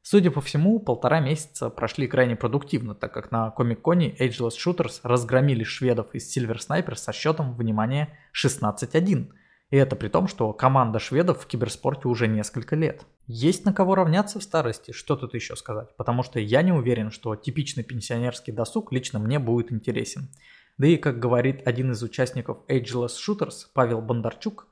Судя 0.00 0.30
по 0.30 0.40
всему, 0.40 0.80
полтора 0.80 1.20
месяца 1.20 1.68
прошли 1.68 2.06
крайне 2.06 2.36
продуктивно, 2.36 2.94
так 2.94 3.12
как 3.12 3.30
на 3.30 3.50
Комик-Коне 3.50 4.16
Ageless 4.16 4.52
Shooters 4.56 5.00
разгромили 5.02 5.62
шведов 5.62 6.14
из 6.14 6.34
Silver 6.34 6.56
Sniper 6.56 6.94
со 6.94 7.12
счетом, 7.12 7.54
внимание, 7.54 8.16
16-1. 8.32 9.26
И 9.70 9.76
это 9.76 9.96
при 9.96 10.08
том, 10.08 10.28
что 10.28 10.52
команда 10.52 10.98
шведов 10.98 11.40
в 11.42 11.46
киберспорте 11.46 12.06
уже 12.06 12.28
несколько 12.28 12.76
лет. 12.76 13.04
Есть 13.26 13.64
на 13.64 13.72
кого 13.72 13.96
равняться 13.96 14.38
в 14.38 14.42
старости, 14.42 14.92
что 14.92 15.16
тут 15.16 15.34
еще 15.34 15.56
сказать, 15.56 15.96
потому 15.96 16.22
что 16.22 16.38
я 16.38 16.62
не 16.62 16.72
уверен, 16.72 17.10
что 17.10 17.34
типичный 17.34 17.82
пенсионерский 17.82 18.52
досуг 18.52 18.92
лично 18.92 19.18
мне 19.18 19.38
будет 19.40 19.72
интересен. 19.72 20.28
Да 20.78 20.86
и, 20.86 20.96
как 20.96 21.18
говорит 21.18 21.66
один 21.66 21.90
из 21.92 22.02
участников 22.02 22.58
Ageless 22.68 23.14
Shooters, 23.26 23.66
Павел 23.74 24.00
Бондарчук, 24.02 24.68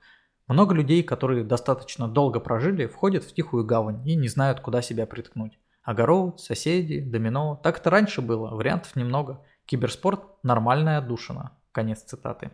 много 0.47 0.75
людей, 0.75 1.03
которые 1.03 1.43
достаточно 1.43 2.07
долго 2.07 2.39
прожили, 2.39 2.87
входят 2.87 3.25
в 3.25 3.35
тихую 3.35 3.65
гавань 3.65 4.07
и 4.07 4.15
не 4.15 4.29
знают, 4.29 4.61
куда 4.61 4.83
себя 4.83 5.07
приткнуть. 5.07 5.59
Огород, 5.83 6.41
соседи, 6.41 7.01
домино. 7.01 7.61
Так 7.63 7.79
это 7.79 7.91
раньше 7.91 8.21
было, 8.21 8.55
вариантов 8.55 8.95
немного. 8.95 9.43
Киберспорт– 9.67 10.23
нормальная 10.43 10.99
отдушина. 10.99 11.53
Конец 11.73 12.03
цитаты. 12.03 12.51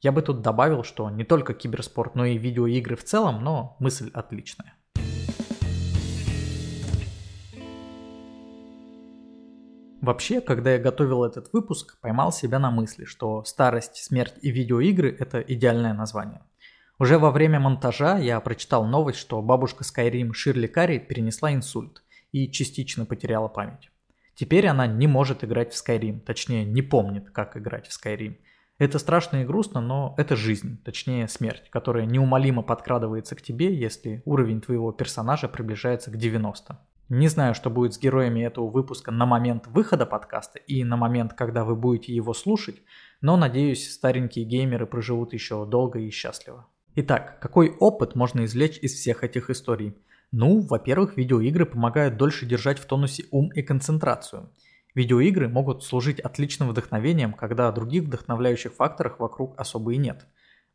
Я 0.00 0.12
бы 0.12 0.22
тут 0.22 0.42
добавил, 0.42 0.84
что 0.84 1.10
не 1.10 1.24
только 1.24 1.54
киберспорт, 1.54 2.14
но 2.14 2.24
и 2.24 2.38
видеоигры 2.38 2.96
в 2.96 3.04
целом, 3.04 3.42
но 3.42 3.76
мысль 3.80 4.10
отличная. 4.12 4.74
Вообще, 10.04 10.42
когда 10.42 10.72
я 10.72 10.78
готовил 10.78 11.24
этот 11.24 11.50
выпуск, 11.54 11.98
поймал 12.02 12.30
себя 12.30 12.58
на 12.58 12.70
мысли, 12.70 13.06
что 13.06 13.42
старость, 13.44 13.96
смерть 13.96 14.34
и 14.42 14.50
видеоигры– 14.50 15.16
это 15.18 15.40
идеальное 15.40 15.94
название. 15.94 16.42
Уже 16.98 17.18
во 17.18 17.30
время 17.30 17.58
монтажа 17.58 18.18
я 18.18 18.38
прочитал 18.40 18.84
новость, 18.84 19.18
что 19.18 19.40
бабушка 19.40 19.82
Skyrim 19.82 20.34
Ширли 20.34 20.66
Карри 20.66 20.98
перенесла 20.98 21.54
инсульт 21.54 22.02
и 22.32 22.50
частично 22.50 23.06
потеряла 23.06 23.48
память. 23.48 23.90
Теперь 24.34 24.66
она 24.66 24.86
не 24.86 25.06
может 25.06 25.42
играть 25.42 25.72
в 25.72 25.76
Skyrim, 25.76 26.20
точнее 26.20 26.64
не 26.64 26.82
помнит, 26.82 27.30
как 27.30 27.56
играть 27.56 27.88
в 27.88 27.90
Skyrim. 27.90 28.36
Это 28.78 28.98
страшно 28.98 29.42
и 29.42 29.44
грустно, 29.44 29.80
но 29.80 30.14
это 30.16 30.34
жизнь, 30.34 30.82
точнее 30.84 31.28
смерть, 31.28 31.70
которая 31.70 32.06
неумолимо 32.06 32.62
подкрадывается 32.62 33.36
к 33.36 33.42
тебе, 33.42 33.72
если 33.72 34.22
уровень 34.24 34.60
твоего 34.60 34.90
персонажа 34.90 35.48
приближается 35.48 36.10
к 36.10 36.16
90. 36.16 36.80
Не 37.10 37.28
знаю, 37.28 37.54
что 37.54 37.70
будет 37.70 37.94
с 37.94 37.98
героями 37.98 38.40
этого 38.40 38.68
выпуска 38.68 39.12
на 39.12 39.26
момент 39.26 39.68
выхода 39.68 40.06
подкаста 40.06 40.58
и 40.58 40.82
на 40.82 40.96
момент, 40.96 41.34
когда 41.34 41.62
вы 41.62 41.76
будете 41.76 42.12
его 42.14 42.34
слушать, 42.34 42.82
но 43.20 43.36
надеюсь, 43.36 43.92
старенькие 43.92 44.44
геймеры 44.44 44.86
проживут 44.86 45.34
еще 45.34 45.66
долго 45.66 46.00
и 46.00 46.10
счастливо. 46.10 46.66
Итак, 46.96 47.38
какой 47.40 47.70
опыт 47.78 48.14
можно 48.14 48.44
извлечь 48.44 48.78
из 48.78 48.94
всех 48.94 49.22
этих 49.22 49.50
историй? 49.50 49.94
Ну, 50.32 50.62
во-первых, 50.62 51.16
видеоигры 51.16 51.66
помогают 51.66 52.16
дольше 52.16 52.46
держать 52.46 52.78
в 52.80 52.86
тонусе 52.86 53.24
ум 53.30 53.50
и 53.54 53.62
концентрацию. 53.62 54.50
Видеоигры 54.94 55.48
могут 55.48 55.82
служить 55.82 56.20
отличным 56.20 56.68
вдохновением, 56.68 57.32
когда 57.32 57.70
других 57.72 58.04
вдохновляющих 58.04 58.72
факторов 58.72 59.18
вокруг 59.18 59.58
особо 59.58 59.92
и 59.92 59.96
нет. 59.96 60.26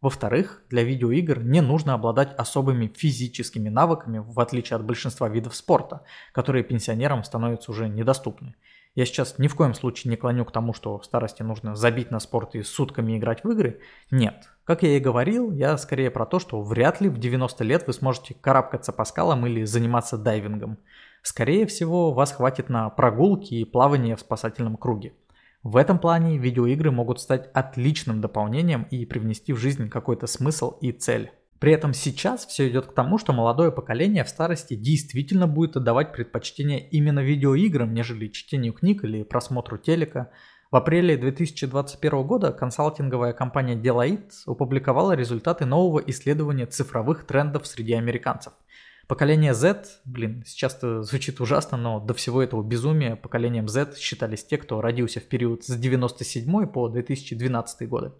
Во-вторых, 0.01 0.63
для 0.69 0.83
видеоигр 0.83 1.39
не 1.43 1.61
нужно 1.61 1.93
обладать 1.93 2.33
особыми 2.35 2.87
физическими 2.87 3.69
навыками, 3.69 4.19
в 4.19 4.39
отличие 4.39 4.75
от 4.75 4.85
большинства 4.85 5.27
видов 5.27 5.55
спорта, 5.55 6.03
которые 6.31 6.63
пенсионерам 6.63 7.23
становятся 7.23 7.71
уже 7.71 7.89
недоступны. 7.89 8.55
Я 8.95 9.05
сейчас 9.05 9.37
ни 9.37 9.47
в 9.47 9.55
коем 9.55 9.73
случае 9.73 10.09
не 10.09 10.17
клоню 10.17 10.45
к 10.45 10.51
тому, 10.51 10.73
что 10.73 10.97
в 10.97 11.05
старости 11.05 11.43
нужно 11.43 11.75
забить 11.75 12.11
на 12.11 12.19
спорт 12.19 12.55
и 12.55 12.63
сутками 12.63 13.17
играть 13.17 13.43
в 13.43 13.51
игры. 13.51 13.81
Нет. 14.09 14.49
Как 14.63 14.83
я 14.83 14.97
и 14.97 14.99
говорил, 14.99 15.51
я 15.51 15.77
скорее 15.77 16.11
про 16.11 16.25
то, 16.25 16.39
что 16.39 16.61
вряд 16.61 16.99
ли 16.99 17.09
в 17.09 17.17
90 17.17 17.63
лет 17.63 17.87
вы 17.87 17.93
сможете 17.93 18.33
карабкаться 18.33 18.91
по 18.91 19.05
скалам 19.05 19.45
или 19.45 19.63
заниматься 19.63 20.17
дайвингом. 20.17 20.79
Скорее 21.21 21.65
всего, 21.65 22.13
вас 22.13 22.31
хватит 22.31 22.69
на 22.69 22.89
прогулки 22.89 23.53
и 23.55 23.65
плавание 23.65 24.15
в 24.15 24.21
спасательном 24.21 24.77
круге. 24.77 25.13
В 25.63 25.75
этом 25.75 25.99
плане 25.99 26.37
видеоигры 26.37 26.89
могут 26.89 27.19
стать 27.19 27.49
отличным 27.53 28.21
дополнением 28.21 28.87
и 28.91 29.05
привнести 29.05 29.51
в 29.51 29.57
жизнь 29.57 29.89
какой-то 29.89 30.25
смысл 30.25 30.77
и 30.79 30.93
цель. 30.93 31.31
При 31.59 31.73
этом 31.73 31.93
сейчас 31.93 32.45
все 32.45 32.69
идет 32.69 32.85
к 32.85 32.93
тому, 32.93 33.17
что 33.17 33.33
молодое 33.33 33.69
поколение 33.69 34.23
в 34.23 34.29
старости 34.29 34.75
действительно 34.75 35.45
будет 35.45 35.75
отдавать 35.75 36.13
предпочтение 36.13 36.87
именно 36.89 37.19
видеоиграм, 37.19 37.93
нежели 37.93 38.29
чтению 38.29 38.71
книг 38.71 39.03
или 39.03 39.23
просмотру 39.23 39.77
телека. 39.77 40.31
В 40.71 40.77
апреле 40.77 41.17
2021 41.17 42.23
года 42.25 42.53
консалтинговая 42.53 43.33
компания 43.33 43.75
Deloitte 43.75 44.31
опубликовала 44.45 45.11
результаты 45.11 45.65
нового 45.65 45.99
исследования 46.07 46.67
цифровых 46.67 47.25
трендов 47.25 47.67
среди 47.67 47.93
американцев. 47.93 48.53
Поколение 49.09 49.55
Z, 49.55 49.87
блин, 50.05 50.43
сейчас 50.45 50.75
это 50.75 51.01
звучит 51.01 51.41
ужасно, 51.41 51.79
но 51.79 51.99
до 51.99 52.13
всего 52.13 52.43
этого 52.43 52.61
безумия 52.61 53.15
поколением 53.15 53.67
Z 53.67 53.97
считались 53.97 54.45
те, 54.45 54.59
кто 54.59 54.81
родился 54.81 55.19
в 55.19 55.23
период 55.23 55.63
с 55.63 55.75
97 55.75 56.67
по 56.67 56.87
2012 56.89 57.89
годы. 57.89 58.11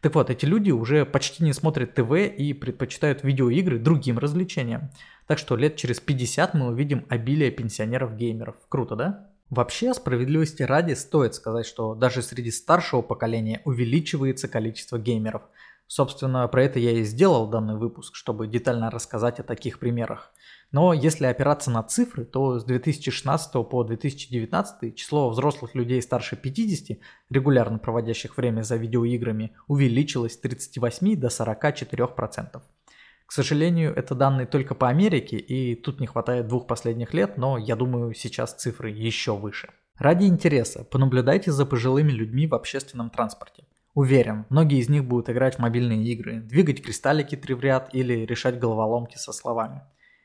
Так 0.00 0.14
вот, 0.14 0.30
эти 0.30 0.46
люди 0.46 0.70
уже 0.70 1.04
почти 1.04 1.44
не 1.44 1.52
смотрят 1.52 1.92
ТВ 1.92 2.12
и 2.14 2.54
предпочитают 2.54 3.22
видеоигры 3.22 3.78
другим 3.78 4.18
развлечениям. 4.18 4.88
Так 5.26 5.36
что 5.36 5.54
лет 5.54 5.76
через 5.76 6.00
50 6.00 6.54
мы 6.54 6.68
увидим 6.68 7.04
обилие 7.10 7.50
пенсионеров-геймеров. 7.50 8.56
Круто, 8.70 8.96
да? 8.96 9.28
Вообще, 9.50 9.92
справедливости 9.92 10.62
ради, 10.62 10.94
стоит 10.94 11.34
сказать, 11.34 11.66
что 11.66 11.94
даже 11.94 12.22
среди 12.22 12.50
старшего 12.50 13.02
поколения 13.02 13.60
увеличивается 13.66 14.48
количество 14.48 14.98
геймеров. 14.98 15.42
Собственно, 15.86 16.48
про 16.48 16.64
это 16.64 16.78
я 16.78 16.92
и 16.92 17.04
сделал 17.04 17.48
данный 17.48 17.76
выпуск, 17.76 18.14
чтобы 18.14 18.46
детально 18.46 18.90
рассказать 18.90 19.40
о 19.40 19.42
таких 19.42 19.78
примерах. 19.78 20.32
Но 20.70 20.94
если 20.94 21.26
опираться 21.26 21.70
на 21.70 21.82
цифры, 21.82 22.24
то 22.24 22.58
с 22.58 22.64
2016 22.64 23.52
по 23.68 23.84
2019 23.84 24.96
число 24.96 25.28
взрослых 25.28 25.74
людей 25.74 26.00
старше 26.00 26.34
50, 26.34 26.98
регулярно 27.28 27.78
проводящих 27.78 28.38
время 28.38 28.62
за 28.62 28.76
видеоиграми, 28.76 29.54
увеличилось 29.68 30.32
с 30.32 30.38
38 30.38 31.16
до 31.20 31.26
44%. 31.28 32.62
К 33.26 33.32
сожалению, 33.32 33.94
это 33.94 34.14
данные 34.14 34.46
только 34.46 34.74
по 34.74 34.88
Америке, 34.88 35.36
и 35.36 35.74
тут 35.74 36.00
не 36.00 36.06
хватает 36.06 36.48
двух 36.48 36.66
последних 36.66 37.14
лет, 37.14 37.36
но 37.36 37.58
я 37.58 37.76
думаю, 37.76 38.14
сейчас 38.14 38.54
цифры 38.54 38.90
еще 38.90 39.36
выше. 39.36 39.70
Ради 39.98 40.24
интереса, 40.24 40.84
понаблюдайте 40.84 41.52
за 41.52 41.66
пожилыми 41.66 42.12
людьми 42.12 42.46
в 42.46 42.54
общественном 42.54 43.10
транспорте. 43.10 43.64
Уверен, 43.94 44.46
многие 44.48 44.78
из 44.78 44.88
них 44.88 45.04
будут 45.04 45.28
играть 45.28 45.56
в 45.56 45.58
мобильные 45.58 46.02
игры, 46.04 46.40
двигать 46.40 46.82
кристаллики 46.82 47.36
три 47.36 47.54
в 47.54 47.60
ряд 47.60 47.90
или 47.94 48.24
решать 48.24 48.58
головоломки 48.58 49.16
со 49.18 49.32
словами. 49.32 49.82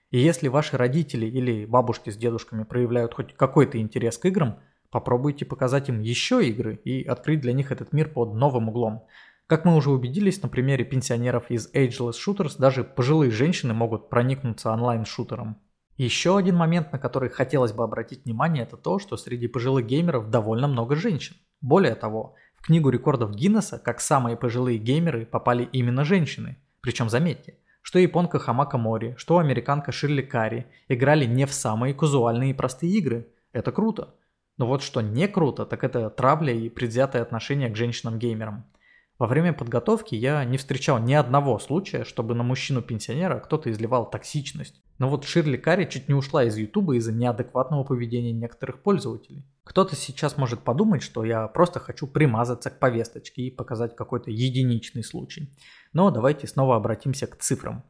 И 0.10 0.20
если 0.20 0.48
ваши 0.48 0.78
родители 0.78 1.26
или 1.26 1.66
бабушки 1.66 2.10
с 2.10 2.16
дедушками 2.16 2.64
проявляют 2.64 3.14
хоть 3.14 3.34
какой-то 3.34 3.78
интерес 3.80 4.18
к 4.18 4.26
играм, 4.26 4.60
попробуйте 4.90 5.46
показать 5.46 5.90
им 5.90 6.00
еще 6.00 6.48
игры 6.48 6.80
и 6.86 7.04
открыть 7.04 7.42
для 7.42 7.52
них 7.52 7.74
этот 7.74 7.92
мир 7.92 8.08
под 8.08 8.36
новым 8.36 8.70
углом. 8.70 9.06
Как 9.48 9.66
мы 9.66 9.76
уже 9.76 9.92
убедились 9.92 10.42
на 10.42 10.48
примере 10.48 10.86
пенсионеров 10.86 11.52
из 11.52 11.70
Ageless 11.74 12.14
Shooters, 12.26 12.56
даже 12.58 12.86
пожилые 12.86 13.32
женщины 13.32 13.74
могут 13.74 14.10
проникнуться 14.10 14.72
онлайн-шутером. 14.72 15.58
Еще 15.98 16.38
один 16.38 16.56
момент, 16.56 16.94
на 16.94 17.00
который 17.00 17.30
хотелось 17.30 17.74
бы 17.74 17.84
обратить 17.84 18.24
внимание, 18.24 18.64
это 18.64 18.78
то, 18.78 19.00
что 19.00 19.18
среди 19.18 19.48
пожилых 19.48 19.86
геймеров 19.88 20.30
довольно 20.30 20.68
много 20.68 20.96
женщин. 20.96 21.36
Более 21.60 21.96
того, 21.96 22.36
книгу 22.68 22.90
рекордов 22.90 23.34
Гиннесса, 23.34 23.80
как 23.80 24.02
самые 24.02 24.36
пожилые 24.36 24.78
геймеры, 24.78 25.26
попали 25.26 25.68
именно 25.72 26.04
женщины. 26.04 26.58
Причем, 26.82 27.10
заметьте, 27.10 27.56
что 27.82 27.98
японка 27.98 28.40
Хамака 28.40 28.78
Мори, 28.78 29.16
что 29.18 29.38
американка 29.38 29.94
Ширли 29.94 30.22
Карри 30.22 30.66
играли 30.90 31.24
не 31.24 31.46
в 31.46 31.54
самые 31.54 31.94
казуальные 31.94 32.52
и 32.52 32.54
простые 32.54 32.92
игры. 32.92 33.28
Это 33.54 33.72
круто. 33.72 34.16
Но 34.58 34.68
вот 34.68 34.84
что 34.84 35.00
не 35.00 35.30
круто, 35.30 35.66
так 35.66 35.86
это 35.86 36.10
травля 36.10 36.54
и 36.54 36.68
предвзятое 36.68 37.22
отношение 37.22 37.70
к 37.70 37.78
женщинам-геймерам. 37.78 38.66
Во 39.20 39.26
время 39.26 39.52
подготовки 39.52 40.14
я 40.14 40.46
не 40.46 40.58
встречал 40.58 41.00
ни 41.00 41.14
одного 41.14 41.58
случая, 41.58 42.04
чтобы 42.04 42.36
на 42.36 42.44
мужчину-пенсионера 42.44 43.40
кто-то 43.40 43.72
изливал 43.72 44.08
токсичность. 44.08 44.80
Но 45.00 45.10
вот 45.10 45.26
Ширли 45.26 45.58
Карри 45.58 45.86
чуть 45.86 46.08
не 46.08 46.14
ушла 46.14 46.44
из 46.44 46.56
Ютуба 46.56 46.96
из-за 46.98 47.12
неадекватного 47.12 47.84
поведения 47.84 48.32
некоторых 48.32 48.84
пользователей. 48.84 49.44
Кто-то 49.64 49.96
сейчас 49.96 50.38
может 50.38 50.62
подумать, 50.62 51.02
что 51.02 51.24
я 51.24 51.48
просто 51.48 51.80
хочу 51.80 52.06
примазаться 52.06 52.70
к 52.70 52.78
повесточке 52.80 53.44
и 53.44 53.52
показать 53.52 53.96
какой-то 53.96 54.30
единичный 54.30 55.04
случай. 55.04 55.50
Но 55.94 56.12
давайте 56.12 56.46
снова 56.46 56.76
обратимся 56.76 57.26
к 57.26 57.38
цифрам. 57.38 57.84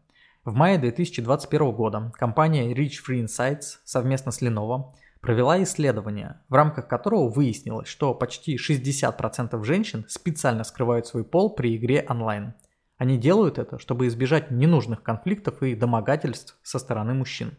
В 0.45 0.53
мае 0.53 0.77
2021 0.77 1.71
года 1.71 2.11
компания 2.15 2.73
Reach 2.73 3.03
Free 3.05 3.25
Insights 3.25 3.79
совместно 3.83 4.31
с 4.31 4.41
Lenovo 4.41 4.93
провела 5.21 5.61
исследование, 5.63 6.41
в 6.49 6.53
рамках 6.53 6.87
которого 6.87 7.29
выяснилось, 7.29 7.87
что 7.87 8.13
почти 8.13 8.57
60% 8.57 9.63
женщин 9.63 10.05
специально 10.07 10.63
скрывают 10.63 11.07
свой 11.07 11.23
пол 11.23 11.55
при 11.55 11.75
игре 11.75 12.05
онлайн. 12.09 12.53
Они 12.97 13.17
делают 13.17 13.59
это, 13.59 13.79
чтобы 13.79 14.07
избежать 14.07 14.51
ненужных 14.51 15.03
конфликтов 15.03 15.61
и 15.61 15.75
домогательств 15.75 16.57
со 16.63 16.79
стороны 16.79 17.13
мужчин. 17.13 17.57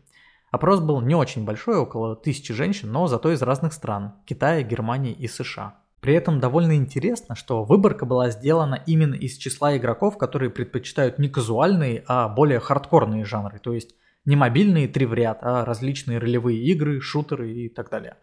Опрос 0.51 0.81
был 0.81 1.01
не 1.01 1.15
очень 1.15 1.45
большой, 1.45 1.77
около 1.77 2.17
тысячи 2.17 2.55
женщин, 2.55 2.91
но 2.91 3.07
зато 3.07 3.33
из 3.33 3.43
разных 3.43 3.73
стран– 3.73 4.15
Китая, 4.25 4.63
Германии 4.63 5.13
и 5.13 5.29
США. 5.29 5.77
При 6.01 6.15
этом 6.15 6.41
довольно 6.41 6.77
интересно, 6.77 7.35
что 7.35 7.65
выборка 7.65 8.07
была 8.07 8.31
сделана 8.31 8.83
именно 8.87 9.15
из 9.15 9.37
числа 9.37 9.77
игроков, 9.77 10.17
которые 10.17 10.51
предпочитают 10.51 11.19
не 11.19 11.29
казуальные, 11.29 12.05
а 12.07 12.29
более 12.29 12.61
хардкорные 12.61 13.25
жанры, 13.25 13.59
то 13.59 13.73
есть 13.73 13.95
Не 14.29 14.37
мобильные 14.37 14.89
три 14.89 15.07
в 15.07 15.15
ряд, 15.15 15.39
а 15.41 15.65
различные 15.65 16.19
ролевые 16.19 16.63
игры, 16.63 17.01
шутеры 17.01 17.51
и 17.51 17.71
так 17.71 17.89
далее. 17.89 18.19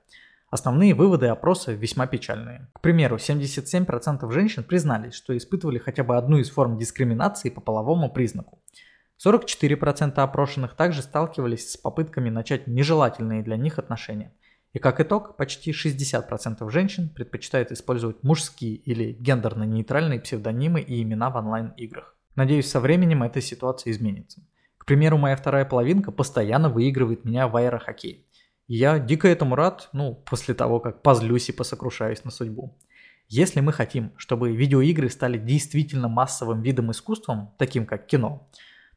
Основные 0.52 0.94
выводы 0.94 1.26
опроса 1.26 1.72
весьма 1.72 2.06
печальные. 2.06 2.70
К 2.74 2.82
примеру, 2.82 3.16
77% 3.16 4.32
женщин 4.32 4.64
признались, 4.64 5.16
что 5.16 5.36
испытывали 5.36 5.80
хотя 5.80 6.04
бы 6.04 6.16
одну 6.16 6.38
из 6.38 6.52
форм 6.52 6.78
дискриминации 6.78 7.50
по 7.50 7.60
половому 7.60 8.12
признаку. 8.12 8.62
44% 9.18 10.14
опрошенных 10.20 10.76
также 10.76 11.02
сталкивались 11.02 11.72
с 11.72 11.78
попытками 11.78 12.30
начать 12.30 12.68
нежелательные 12.68 13.42
для 13.42 13.58
них 13.58 13.80
отношения. 13.80 14.32
И 14.74 14.78
как 14.78 15.02
итог, 15.02 15.36
почти 15.38 15.72
60% 15.72 16.70
женщин 16.70 17.10
предпочитают 17.10 17.72
использовать 17.72 18.22
мужские 18.22 18.76
или 18.76 19.12
гендерно-нейтральные 19.12 20.20
псевдонимы 20.20 20.82
и 20.82 21.02
имена 21.02 21.32
в 21.32 21.36
онлайн-играх. 21.38 22.16
Надеюсь, 22.36 22.70
со 22.70 22.80
временем 22.80 23.24
эта 23.24 23.42
ситуация 23.42 23.90
изменится. 23.90 24.44
К 24.86 24.88
примеру, 24.88 25.18
моя 25.18 25.36
вторая 25.36 25.66
половинка 25.66 26.12
постоянно 26.12 26.70
выигрывает 26.70 27.26
меня 27.26 27.48
в 27.48 27.56
аэрохоккей. 27.56 28.28
Я 28.68 29.00
дико 29.00 29.28
этому 29.28 29.56
рад, 29.56 29.90
ну, 29.94 30.14
после 30.14 30.54
того, 30.54 30.80
как 30.80 31.02
позлюсь 31.02 31.50
и 31.50 31.54
посокрушаюсь 31.54 32.24
на 32.24 32.30
судьбу. 32.30 32.78
Если 33.28 33.62
мы 33.62 33.74
хотим, 33.74 34.12
чтобы 34.16 34.56
видеоигры 34.56 35.10
стали 35.10 35.40
действительно 35.40 36.08
массовым 36.08 36.62
видом 36.62 36.92
искусства, 36.92 37.52
таким 37.58 37.88
как 37.88 38.06
кино, 38.06 38.48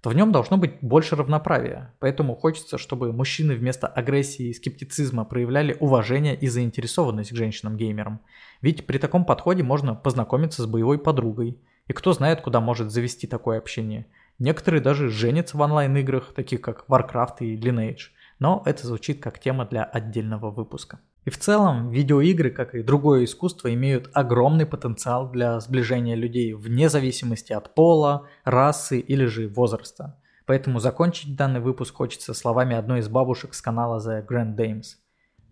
то 0.03 0.11
в 0.11 0.15
нем 0.15 0.31
должно 0.31 0.59
быть 0.59 0.75
больше 0.83 1.17
равноправия. 1.17 1.95
Поэтому 2.01 2.37
хочется, 2.37 2.77
чтобы 2.77 3.11
мужчины 3.15 3.55
вместо 3.55 3.87
агрессии 3.87 4.49
и 4.49 4.53
скептицизма 4.53 5.25
проявляли 5.25 5.75
уважение 5.81 6.37
и 6.37 6.49
заинтересованность 6.49 7.31
к 7.33 7.37
женщинам-геймерам. 7.37 8.21
Ведь 8.61 8.87
при 8.87 8.99
таком 8.99 9.25
подходе 9.25 9.63
можно 9.63 9.95
познакомиться 9.95 10.63
с 10.63 10.67
боевой 10.67 10.99
подругой. 10.99 11.59
И 11.87 11.95
кто 11.95 12.13
знает, 12.13 12.43
куда 12.43 12.61
может 12.61 12.91
завести 12.91 13.27
такое 13.27 13.57
общение. 13.57 14.05
Некоторые 14.39 14.81
даже 14.81 15.09
женятся 15.09 15.57
в 15.57 15.61
онлайн-играх, 15.61 16.33
таких 16.35 16.61
как 16.61 16.85
Warcraft 16.89 17.39
и 17.41 17.57
Lineage 17.57 18.11
но 18.39 18.63
это 18.67 18.87
звучит 18.87 19.21
как 19.21 19.39
тема 19.39 19.67
для 19.67 19.85
отдельного 19.85 20.51
выпуска. 20.51 21.01
И 21.25 21.31
в 21.31 21.39
целом 21.39 21.91
видеоигры, 21.91 22.51
как 22.51 22.75
и 22.75 22.83
другое 22.83 23.25
искусство, 23.25 23.73
имеют 23.75 24.11
огромный 24.15 24.65
потенциал 24.65 25.31
для 25.31 25.61
сближения 25.61 26.15
людей 26.15 26.53
вне 26.55 26.89
зависимости 26.89 27.53
от 27.53 27.75
пола, 27.75 28.29
расы 28.45 28.99
или 28.99 29.27
же 29.27 29.49
возраста. 29.49 30.19
Поэтому 30.47 30.79
закончить 30.79 31.37
данный 31.37 31.61
выпуск 31.61 31.95
хочется 31.95 32.33
словами 32.33 32.77
одной 32.77 33.01
из 33.01 33.09
бабушек 33.09 33.53
с 33.53 33.61
канала 33.61 33.99
The 34.01 34.27
Grand 34.27 34.57
Dames. 34.57 34.97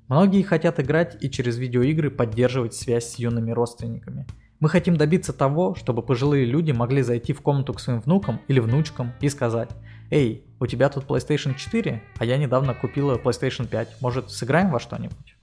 Многие 0.09 0.43
хотят 0.43 0.81
играть 0.81 1.23
и 1.23 1.31
через 1.31 1.59
видеоигры 1.59 2.11
поддерживать 2.11 2.75
связь 2.75 3.11
с 3.11 3.19
юными 3.19 3.51
родственниками. 3.51 4.27
Мы 4.59 4.71
хотим 4.71 4.97
добиться 4.97 5.35
того, 5.35 5.75
чтобы 5.75 6.03
пожилые 6.03 6.47
люди 6.47 6.73
могли 6.73 7.03
зайти 7.03 7.35
в 7.35 7.43
комнату 7.43 7.75
к 7.75 7.81
своим 7.81 8.01
внукам 8.01 8.41
или 8.49 8.59
внучкам 8.59 9.13
и 9.21 9.29
сказать 9.29 9.69
«Эй, 10.11 10.45
у 10.61 10.67
тебя 10.67 10.89
тут 10.89 11.05
PlayStation 11.05 11.55
4, 11.55 12.03
а 12.19 12.25
я 12.25 12.39
недавно 12.39 12.73
купила 12.73 13.17
PlayStation 13.17 13.67
5, 13.67 14.01
может 14.01 14.31
сыграем 14.31 14.71
во 14.71 14.81
что-нибудь?» 14.81 15.37